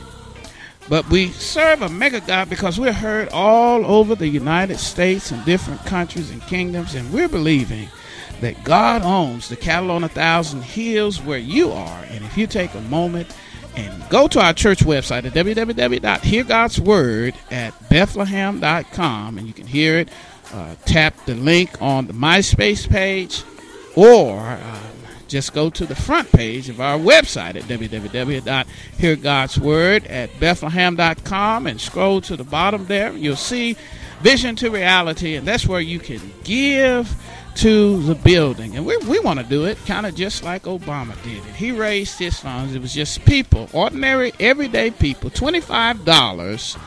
But 0.89 1.09
we 1.11 1.29
serve 1.29 1.83
a 1.83 1.89
mega 1.89 2.21
God 2.21 2.49
because 2.49 2.79
we're 2.79 2.93
heard 2.93 3.29
all 3.31 3.85
over 3.85 4.15
the 4.15 4.29
United 4.29 4.79
States 4.79 5.33
and 5.33 5.45
different 5.45 5.85
countries 5.85 6.31
and 6.31 6.41
kingdoms, 6.43 6.95
and 6.95 7.13
we're 7.13 7.29
believing 7.29 7.89
that 8.41 8.63
God 8.65 9.03
owns 9.03 9.49
the 9.49 9.57
cattle 9.57 9.91
on 9.91 10.05
a 10.05 10.09
thousand 10.09 10.63
hills 10.63 11.21
where 11.21 11.39
you 11.39 11.73
are. 11.73 12.05
And 12.11 12.25
if 12.25 12.39
you 12.39 12.47
take 12.47 12.73
a 12.75 12.81
moment 12.83 13.35
and 13.77 14.09
go 14.09 14.29
to 14.29 14.41
our 14.41 14.53
church 14.53 14.81
website 14.81 15.25
at 15.25 15.33
www.heargodsword 15.33 17.35
at 17.51 17.89
bethlehem.com, 17.89 19.39
and 19.39 19.47
you 19.47 19.53
can 19.53 19.67
hear 19.67 19.99
it, 19.99 20.09
uh, 20.53 20.75
tap 20.85 21.15
the 21.27 21.35
link 21.35 21.71
on 21.81 22.07
the 22.07 22.13
MySpace 22.13 22.89
page, 22.89 23.43
or 23.95 24.39
uh, 24.39 24.81
just 25.29 25.53
go 25.53 25.71
to 25.71 25.85
the 25.85 25.95
front 25.95 26.33
page 26.33 26.69
of 26.69 26.81
our 26.81 26.99
website 26.99 27.55
at 27.57 27.63
www.heargodsword 27.65 30.11
at 30.11 30.41
bethlehem.com 30.41 31.67
and 31.67 31.81
scroll 31.81 32.21
to 32.21 32.37
the 32.37 32.45
bottom 32.45 32.87
there. 32.87 33.13
You'll 33.13 33.37
see 33.37 33.77
Vision 34.21 34.55
to 34.57 34.71
Reality, 34.71 35.35
and 35.35 35.47
that's 35.47 35.67
where 35.67 35.81
you 35.81 35.99
can 35.99 36.21
give 36.45 37.15
to 37.57 38.03
the 38.03 38.15
building. 38.15 38.77
And 38.77 38.85
we, 38.85 38.97
we 38.99 39.19
want 39.21 39.41
to 39.41 39.47
do 39.47 39.65
it 39.65 39.79
kind 39.87 40.07
of 40.07 40.15
just 40.15 40.45
like 40.45 40.65
Obama 40.65 41.21
did 41.23 41.39
it. 41.39 41.55
He 41.55 41.73
raised 41.73 42.19
his 42.19 42.39
funds. 42.39 42.75
It 42.75 42.83
was 42.83 42.93
just 42.93 43.25
people, 43.25 43.69
ordinary, 43.73 44.33
everyday 44.39 44.91
people, 44.91 45.31
$25 45.31 46.79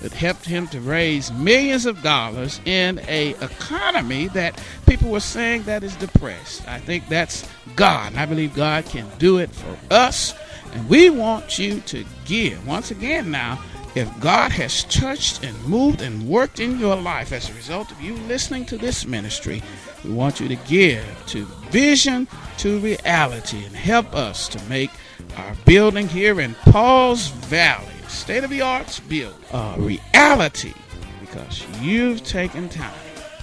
that 0.00 0.12
helped 0.12 0.44
him 0.44 0.66
to 0.68 0.80
raise 0.80 1.32
millions 1.32 1.86
of 1.86 2.02
dollars 2.02 2.60
in 2.64 3.00
a 3.08 3.30
economy 3.40 4.28
that 4.28 4.62
people 4.86 5.10
were 5.10 5.20
saying 5.20 5.62
that 5.62 5.82
is 5.82 5.96
depressed. 5.96 6.66
I 6.68 6.78
think 6.80 7.08
that's 7.08 7.48
God. 7.76 8.12
And 8.12 8.20
I 8.20 8.26
believe 8.26 8.54
God 8.54 8.84
can 8.86 9.06
do 9.18 9.38
it 9.38 9.50
for 9.50 9.76
us. 9.92 10.34
And 10.72 10.88
we 10.88 11.08
want 11.08 11.58
you 11.58 11.80
to 11.82 12.04
give. 12.24 12.66
Once 12.66 12.90
again 12.90 13.30
now, 13.30 13.62
if 13.96 14.20
God 14.20 14.52
has 14.52 14.84
touched 14.84 15.42
and 15.42 15.64
moved 15.64 16.02
and 16.02 16.28
worked 16.28 16.60
in 16.60 16.78
your 16.78 16.96
life 16.96 17.32
as 17.32 17.48
a 17.48 17.54
result 17.54 17.90
of 17.90 18.02
you 18.02 18.14
listening 18.28 18.66
to 18.66 18.76
this 18.76 19.06
ministry, 19.06 19.62
we 20.06 20.14
want 20.14 20.40
you 20.40 20.48
to 20.48 20.56
give 20.56 21.04
to 21.26 21.44
vision 21.70 22.28
to 22.58 22.78
reality 22.78 23.64
and 23.64 23.74
help 23.74 24.14
us 24.14 24.48
to 24.48 24.62
make 24.64 24.90
our 25.36 25.54
building 25.64 26.08
here 26.08 26.40
in 26.40 26.54
Pauls 26.54 27.28
Valley 27.28 27.92
state 28.08 28.44
of 28.44 28.50
the 28.50 28.62
arts 28.62 29.00
build 29.00 29.34
a 29.52 29.74
reality 29.78 30.72
because 31.20 31.66
you've 31.80 32.22
taken 32.24 32.68
time 32.68 32.94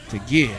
to 0.10 0.20
give 0.20 0.58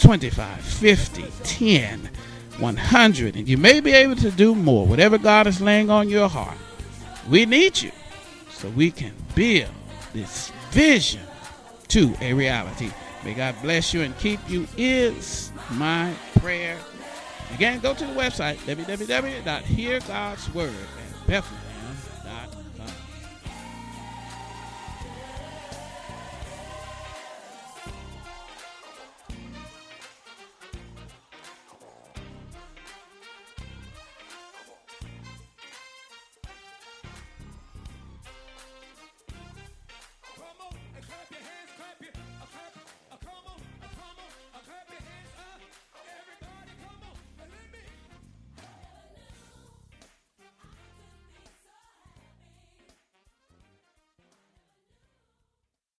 25, 0.00 0.60
50, 0.60 1.24
10, 1.42 2.10
100, 2.58 3.36
and 3.36 3.48
you 3.48 3.56
may 3.56 3.80
be 3.80 3.92
able 3.92 4.16
to 4.16 4.30
do 4.30 4.54
more, 4.54 4.86
whatever 4.86 5.18
God 5.18 5.46
is 5.46 5.60
laying 5.60 5.90
on 5.90 6.08
your 6.08 6.28
heart. 6.28 6.58
We 7.28 7.46
need 7.46 7.80
you 7.80 7.90
so 8.50 8.68
we 8.70 8.90
can 8.90 9.12
build 9.34 9.70
this 10.12 10.52
vision 10.70 11.22
to 11.88 12.14
a 12.20 12.32
reality. 12.34 12.90
May 13.24 13.34
God 13.34 13.56
bless 13.62 13.92
you 13.92 14.02
and 14.02 14.16
keep 14.18 14.38
you, 14.48 14.68
is 14.76 15.50
my 15.72 16.14
prayer. 16.36 16.78
Again, 17.54 17.80
go 17.80 17.94
to 17.94 18.06
the 18.06 18.12
website, 18.12 18.58
www.heargodsword 18.58 20.68
at 20.68 21.26
Bethlehem 21.26 21.57